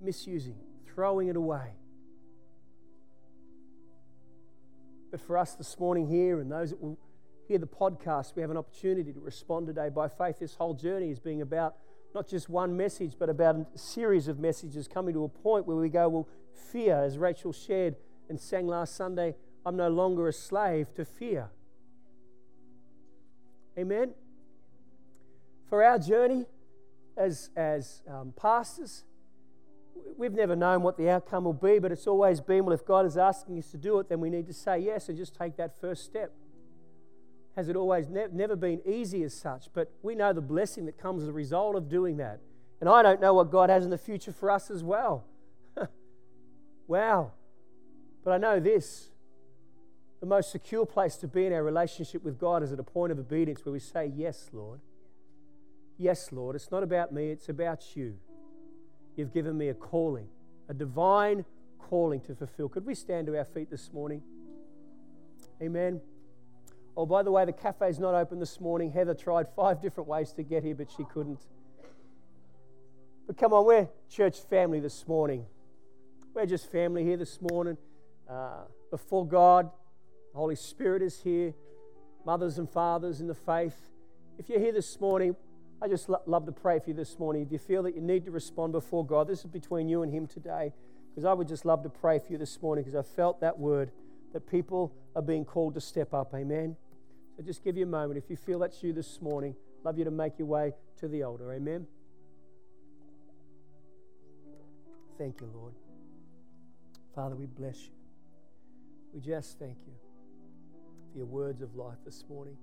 Misusing, 0.00 0.56
throwing 0.92 1.28
it 1.28 1.36
away. 1.36 1.74
But 5.10 5.20
for 5.20 5.38
us 5.38 5.54
this 5.54 5.78
morning 5.78 6.08
here 6.08 6.40
and 6.40 6.50
those 6.50 6.70
that 6.70 6.82
will 6.82 6.98
hear 7.46 7.58
the 7.58 7.66
podcast, 7.66 8.34
we 8.34 8.42
have 8.42 8.50
an 8.50 8.56
opportunity 8.56 9.12
to 9.12 9.20
respond 9.20 9.68
today 9.68 9.88
by 9.88 10.08
faith. 10.08 10.40
This 10.40 10.54
whole 10.54 10.74
journey 10.74 11.10
is 11.10 11.20
being 11.20 11.42
about 11.42 11.76
not 12.14 12.28
just 12.28 12.48
one 12.48 12.76
message, 12.76 13.14
but 13.18 13.28
about 13.28 13.56
a 13.56 13.78
series 13.78 14.26
of 14.26 14.38
messages 14.38 14.88
coming 14.88 15.14
to 15.14 15.24
a 15.24 15.28
point 15.28 15.66
where 15.66 15.76
we 15.76 15.88
go, 15.88 16.08
well, 16.08 16.28
fear, 16.72 17.04
as 17.04 17.18
Rachel 17.18 17.52
shared 17.52 17.94
and 18.28 18.40
sang 18.40 18.66
last 18.66 18.96
Sunday, 18.96 19.34
I'm 19.64 19.76
no 19.76 19.88
longer 19.88 20.26
a 20.26 20.32
slave 20.32 20.92
to 20.94 21.04
fear. 21.04 21.50
Amen? 23.78 24.14
For 25.68 25.84
our 25.84 25.98
journey 25.98 26.46
as, 27.16 27.50
as 27.54 28.02
um, 28.08 28.32
pastors, 28.34 29.04
we've 30.16 30.32
never 30.32 30.56
known 30.56 30.82
what 30.82 30.96
the 30.96 31.10
outcome 31.10 31.44
will 31.44 31.52
be, 31.52 31.78
but 31.78 31.92
it's 31.92 32.06
always 32.06 32.40
been, 32.40 32.64
well, 32.64 32.74
if 32.74 32.84
God 32.84 33.06
is 33.06 33.16
asking 33.16 33.58
us 33.58 33.70
to 33.70 33.76
do 33.76 34.00
it, 34.00 34.08
then 34.08 34.20
we 34.20 34.30
need 34.30 34.46
to 34.46 34.52
say 34.52 34.78
yes 34.78 35.08
and 35.08 35.16
just 35.16 35.34
take 35.34 35.56
that 35.58 35.78
first 35.80 36.04
step 36.04 36.32
has 37.56 37.68
it 37.68 37.76
always 37.76 38.08
ne- 38.08 38.28
never 38.32 38.54
been 38.54 38.80
easy 38.86 39.22
as 39.22 39.34
such, 39.34 39.68
but 39.72 39.90
we 40.02 40.14
know 40.14 40.32
the 40.32 40.42
blessing 40.42 40.84
that 40.86 40.98
comes 40.98 41.22
as 41.22 41.28
a 41.28 41.32
result 41.32 41.74
of 41.74 41.88
doing 41.88 42.18
that. 42.18 42.40
And 42.80 42.88
I 42.88 43.02
don't 43.02 43.20
know 43.20 43.32
what 43.32 43.50
God 43.50 43.70
has 43.70 43.84
in 43.84 43.90
the 43.90 43.98
future 43.98 44.32
for 44.32 44.50
us 44.50 44.70
as 44.70 44.84
well. 44.84 45.24
wow. 46.86 47.32
But 48.22 48.32
I 48.32 48.38
know 48.38 48.60
this 48.60 49.08
the 50.20 50.26
most 50.26 50.50
secure 50.50 50.86
place 50.86 51.16
to 51.16 51.28
be 51.28 51.46
in 51.46 51.52
our 51.52 51.62
relationship 51.62 52.22
with 52.22 52.38
God 52.38 52.62
is 52.62 52.72
at 52.72 52.80
a 52.80 52.82
point 52.82 53.12
of 53.12 53.18
obedience 53.18 53.64
where 53.64 53.72
we 53.72 53.80
say, 53.80 54.12
Yes, 54.14 54.50
Lord. 54.52 54.80
Yes, 55.98 56.30
Lord. 56.32 56.56
It's 56.56 56.70
not 56.70 56.82
about 56.82 57.12
me, 57.12 57.30
it's 57.30 57.48
about 57.48 57.96
you. 57.96 58.16
You've 59.16 59.32
given 59.32 59.56
me 59.56 59.68
a 59.68 59.74
calling, 59.74 60.28
a 60.68 60.74
divine 60.74 61.44
calling 61.78 62.20
to 62.22 62.34
fulfill. 62.34 62.68
Could 62.68 62.84
we 62.84 62.94
stand 62.94 63.26
to 63.28 63.38
our 63.38 63.44
feet 63.44 63.70
this 63.70 63.92
morning? 63.92 64.22
Amen. 65.62 66.00
Oh, 66.96 67.04
by 67.04 67.22
the 67.22 67.30
way, 67.30 67.44
the 67.44 67.52
cafe's 67.52 67.98
not 67.98 68.14
open 68.14 68.40
this 68.40 68.58
morning. 68.58 68.90
Heather 68.90 69.14
tried 69.14 69.48
five 69.54 69.82
different 69.82 70.08
ways 70.08 70.32
to 70.32 70.42
get 70.42 70.64
here, 70.64 70.74
but 70.74 70.88
she 70.96 71.04
couldn't. 71.04 71.40
But 73.26 73.36
come 73.36 73.52
on, 73.52 73.66
we're 73.66 73.88
church 74.08 74.40
family 74.40 74.80
this 74.80 75.06
morning. 75.06 75.44
We're 76.32 76.46
just 76.46 76.70
family 76.70 77.04
here 77.04 77.16
this 77.16 77.38
morning. 77.40 77.76
Uh, 78.28 78.62
before 78.90 79.26
God, 79.26 79.70
the 80.32 80.38
Holy 80.38 80.56
Spirit 80.56 81.02
is 81.02 81.20
here. 81.20 81.52
Mothers 82.24 82.58
and 82.58 82.68
fathers 82.68 83.20
in 83.20 83.26
the 83.26 83.34
faith. 83.34 83.76
If 84.38 84.48
you're 84.48 84.60
here 84.60 84.72
this 84.72 84.98
morning, 85.00 85.36
I 85.82 85.88
just 85.88 86.08
lo- 86.08 86.22
love 86.26 86.46
to 86.46 86.52
pray 86.52 86.78
for 86.78 86.90
you 86.90 86.94
this 86.94 87.18
morning. 87.18 87.42
If 87.42 87.52
you 87.52 87.58
feel 87.58 87.82
that 87.82 87.94
you 87.94 88.00
need 88.00 88.24
to 88.24 88.30
respond 88.30 88.72
before 88.72 89.04
God, 89.04 89.28
this 89.28 89.40
is 89.40 89.46
between 89.46 89.88
you 89.88 90.02
and 90.02 90.12
Him 90.12 90.26
today. 90.26 90.72
Because 91.10 91.26
I 91.26 91.32
would 91.34 91.48
just 91.48 91.64
love 91.64 91.82
to 91.82 91.88
pray 91.88 92.18
for 92.18 92.32
you 92.32 92.38
this 92.38 92.60
morning 92.62 92.84
because 92.84 92.98
I 92.98 93.02
felt 93.16 93.40
that 93.40 93.58
word 93.58 93.90
that 94.32 94.50
people 94.50 94.94
are 95.14 95.22
being 95.22 95.44
called 95.44 95.74
to 95.74 95.80
step 95.80 96.12
up. 96.12 96.34
Amen. 96.34 96.76
So 97.36 97.42
just 97.42 97.62
give 97.62 97.76
you 97.76 97.84
a 97.84 97.88
moment. 97.88 98.16
If 98.16 98.30
you 98.30 98.36
feel 98.36 98.58
that's 98.60 98.82
you 98.82 98.94
this 98.94 99.20
morning, 99.20 99.54
love 99.84 99.98
you 99.98 100.04
to 100.04 100.10
make 100.10 100.38
your 100.38 100.48
way 100.48 100.72
to 101.00 101.08
the 101.08 101.22
altar. 101.22 101.52
Amen. 101.52 101.86
Thank 105.18 105.40
you, 105.40 105.50
Lord. 105.54 105.74
Father, 107.14 107.34
we 107.34 107.46
bless 107.46 107.82
you. 107.82 107.92
We 109.12 109.20
just 109.20 109.58
thank 109.58 109.76
you 109.86 109.92
for 111.12 111.18
your 111.18 111.26
words 111.26 111.62
of 111.62 111.74
life 111.74 111.98
this 112.04 112.24
morning. 112.28 112.56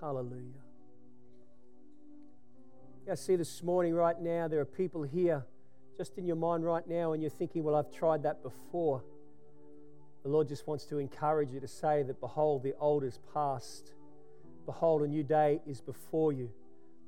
Hallelujah. 0.00 0.60
I 3.10 3.14
see 3.14 3.36
this 3.36 3.62
morning, 3.62 3.94
right 3.94 4.20
now, 4.20 4.46
there 4.46 4.60
are 4.60 4.66
people 4.66 5.02
here 5.02 5.44
just 5.96 6.16
in 6.16 6.26
your 6.26 6.36
mind 6.36 6.64
right 6.64 6.86
now, 6.86 7.12
and 7.12 7.22
you're 7.22 7.30
thinking, 7.30 7.64
well, 7.64 7.74
I've 7.74 7.90
tried 7.90 8.22
that 8.22 8.42
before. 8.42 9.02
The 10.22 10.28
Lord 10.28 10.48
just 10.48 10.66
wants 10.66 10.84
to 10.86 10.98
encourage 10.98 11.50
you 11.50 11.60
to 11.60 11.68
say 11.68 12.02
that, 12.02 12.20
Behold, 12.20 12.62
the 12.62 12.74
old 12.78 13.04
is 13.04 13.18
past. 13.32 13.94
Behold, 14.66 15.02
a 15.02 15.08
new 15.08 15.22
day 15.22 15.60
is 15.66 15.80
before 15.80 16.32
you. 16.32 16.50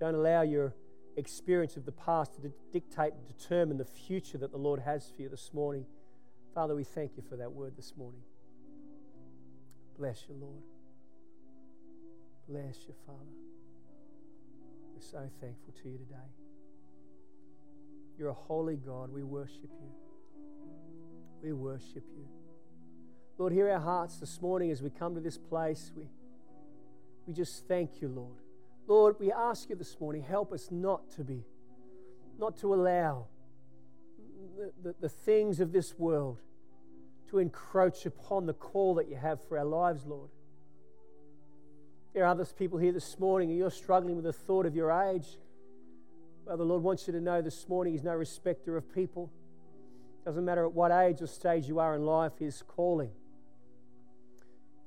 Don't 0.01 0.15
allow 0.15 0.43
your 0.43 0.75
experience 1.17 1.77
of 1.77 1.85
the 1.85 1.93
past 1.93 2.35
to 2.35 2.53
dictate 2.73 3.13
and 3.13 3.27
determine 3.29 3.77
the 3.77 3.85
future 3.85 4.39
that 4.39 4.51
the 4.51 4.59
Lord 4.59 4.81
has 4.81 5.13
for 5.15 5.23
you 5.23 5.29
this 5.29 5.51
morning. 5.53 5.85
Father, 6.55 6.75
we 6.75 6.85
thank 6.85 7.17
you 7.17 7.23
for 7.29 7.37
that 7.37 7.53
word 7.53 7.75
this 7.77 7.93
morning. 7.97 8.23
Bless 9.99 10.25
you, 10.29 10.35
Lord. 10.41 10.63
Bless 12.49 12.77
you, 12.89 12.95
Father. 13.07 13.19
We're 14.95 15.03
so 15.03 15.31
thankful 15.41 15.75
to 15.83 15.89
you 15.89 15.99
today. 15.99 16.31
You're 18.19 18.31
a 18.31 18.35
holy 18.35 18.77
God. 18.77 19.13
We 19.13 19.23
worship 19.23 19.71
you. 19.81 19.91
We 21.43 21.53
worship 21.53 22.05
you. 22.17 22.42
Lord, 23.39 23.53
hear 23.53 23.71
our 23.71 23.81
hearts 23.81 24.19
this 24.19 24.41
morning 24.43 24.71
as 24.71 24.83
we 24.83 24.91
come 24.91 25.15
to 25.15 25.21
this 25.21 25.39
place. 25.39 25.91
We, 25.97 26.09
we 27.27 27.33
just 27.33 27.67
thank 27.67 28.03
you, 28.03 28.09
Lord. 28.09 28.37
Lord, 28.87 29.17
we 29.19 29.33
ask 29.33 29.71
you 29.71 29.77
this 29.77 29.99
morning, 29.99 30.23
help 30.23 30.53
us 30.53 30.69
not 30.71 31.11
to 31.13 31.25
be, 31.25 31.45
not 32.39 32.57
to 32.59 32.75
allow 32.75 33.27
the, 34.83 34.95
the 35.01 35.09
things 35.09 35.61
of 35.61 35.73
this 35.73 35.99
world 35.99 36.41
to 37.31 37.39
encroach 37.39 38.05
upon 38.05 38.45
the 38.45 38.53
call 38.53 38.97
that 38.97 39.09
you 39.09 39.17
have 39.17 39.39
for 39.49 39.59
our 39.59 39.65
lives, 39.65 40.05
Lord. 40.05 40.29
There 42.13 42.25
are 42.25 42.29
other 42.29 42.45
people 42.45 42.79
here 42.79 42.93
this 42.93 43.19
morning 43.19 43.49
and 43.49 43.59
you're 43.59 43.71
struggling 43.71 44.17
with 44.17 44.27
the 44.27 44.33
thought 44.35 44.67
of 44.67 44.77
your 44.77 44.93
age. 44.93 45.39
Well, 46.45 46.59
the 46.59 46.65
Lord 46.65 46.83
wants 46.83 47.07
you 47.07 47.15
to 47.15 47.21
know 47.21 47.41
this 47.41 47.67
morning 47.69 47.95
He's 47.95 48.03
no 48.03 48.15
respecter 48.15 48.77
of 48.77 48.93
people. 48.95 49.31
Doesn't 50.27 50.45
matter 50.45 50.67
at 50.67 50.73
what 50.73 50.93
age 50.93 51.23
or 51.23 51.27
stage 51.27 51.67
you 51.67 51.79
are 51.79 51.95
in 51.95 52.05
life, 52.05 52.33
His 52.39 52.63
calling. 52.63 53.11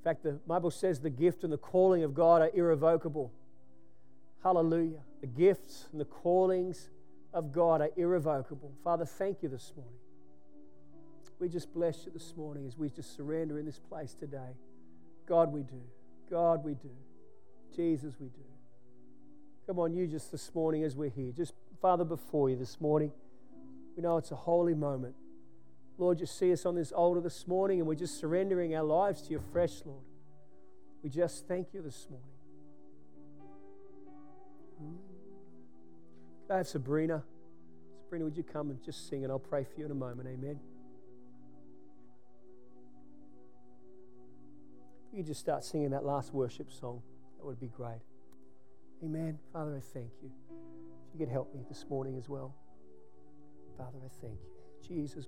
Fact, 0.05 0.21
the 0.21 0.33
Bible 0.45 0.69
says 0.69 0.99
the 0.99 1.09
gift 1.09 1.43
and 1.43 1.51
the 1.51 1.57
calling 1.57 2.03
of 2.03 2.13
God 2.13 2.43
are 2.43 2.51
irrevocable. 2.53 3.33
Hallelujah. 4.43 4.99
The 5.21 5.27
gifts 5.27 5.87
and 5.91 5.99
the 5.99 6.05
callings 6.05 6.91
of 7.33 7.51
God 7.51 7.81
are 7.81 7.89
irrevocable. 7.97 8.71
Father, 8.83 9.03
thank 9.03 9.41
you 9.41 9.49
this 9.49 9.73
morning. 9.75 9.97
We 11.39 11.49
just 11.49 11.73
bless 11.73 12.05
you 12.05 12.11
this 12.11 12.35
morning 12.37 12.67
as 12.67 12.77
we 12.77 12.87
just 12.91 13.15
surrender 13.15 13.57
in 13.57 13.65
this 13.65 13.79
place 13.79 14.13
today. 14.13 14.53
God, 15.25 15.51
we 15.51 15.63
do. 15.63 15.81
God, 16.29 16.63
we 16.63 16.75
do. 16.75 16.91
Jesus, 17.75 18.13
we 18.19 18.27
do. 18.27 18.43
Come 19.65 19.79
on, 19.79 19.95
you 19.95 20.05
just 20.05 20.31
this 20.31 20.53
morning 20.53 20.83
as 20.83 20.95
we're 20.95 21.09
here. 21.09 21.31
Just, 21.31 21.53
Father, 21.81 22.05
before 22.05 22.51
you 22.51 22.55
this 22.55 22.79
morning. 22.79 23.11
We 23.97 24.03
know 24.03 24.17
it's 24.17 24.31
a 24.31 24.35
holy 24.35 24.75
moment. 24.75 25.15
Lord, 25.97 26.19
you 26.19 26.25
see 26.25 26.51
us 26.51 26.65
on 26.65 26.75
this 26.75 26.91
altar 26.91 27.21
this 27.21 27.47
morning 27.47 27.79
and 27.79 27.88
we're 27.88 27.95
just 27.95 28.19
surrendering 28.19 28.75
our 28.75 28.84
lives 28.84 29.21
to 29.23 29.31
you 29.31 29.41
fresh, 29.53 29.81
Lord. 29.86 30.03
We 31.01 31.10
just 31.10 31.47
thank 31.47 31.73
you 31.73 31.81
this 31.81 32.08
morning. 32.10 32.27
Mm. 34.84 34.97
Could 36.47 36.53
I 36.53 36.58
have 36.58 36.67
Sabrina? 36.67 37.23
Sabrina, 38.01 38.25
would 38.25 38.36
you 38.36 38.43
come 38.43 38.71
and 38.71 38.84
just 38.84 39.08
sing 39.10 39.23
and 39.23 39.31
I'll 39.31 39.39
pray 39.39 39.63
for 39.63 39.79
you 39.79 39.86
in 39.86 39.91
a 39.91 39.95
moment. 39.95 40.27
Amen. 40.27 40.60
If 45.12 45.17
you 45.17 45.23
just 45.23 45.39
start 45.39 45.63
singing 45.63 45.91
that 45.91 46.03
last 46.03 46.34
worship 46.34 46.71
song, 46.71 47.01
that 47.38 47.45
would 47.45 47.60
be 47.60 47.67
great. 47.69 48.01
Amen. 49.01 49.39
Father, 49.53 49.77
I 49.77 49.93
thank 49.93 50.12
you. 50.21 50.29
If 51.08 51.13
you 51.13 51.25
could 51.25 51.31
help 51.31 51.53
me 51.55 51.62
this 51.69 51.86
morning 51.89 52.17
as 52.17 52.27
well. 52.27 52.53
Father, 53.77 53.97
I 54.03 54.10
thank 54.21 54.39
you. 54.41 54.49
Jesus. 54.86 55.27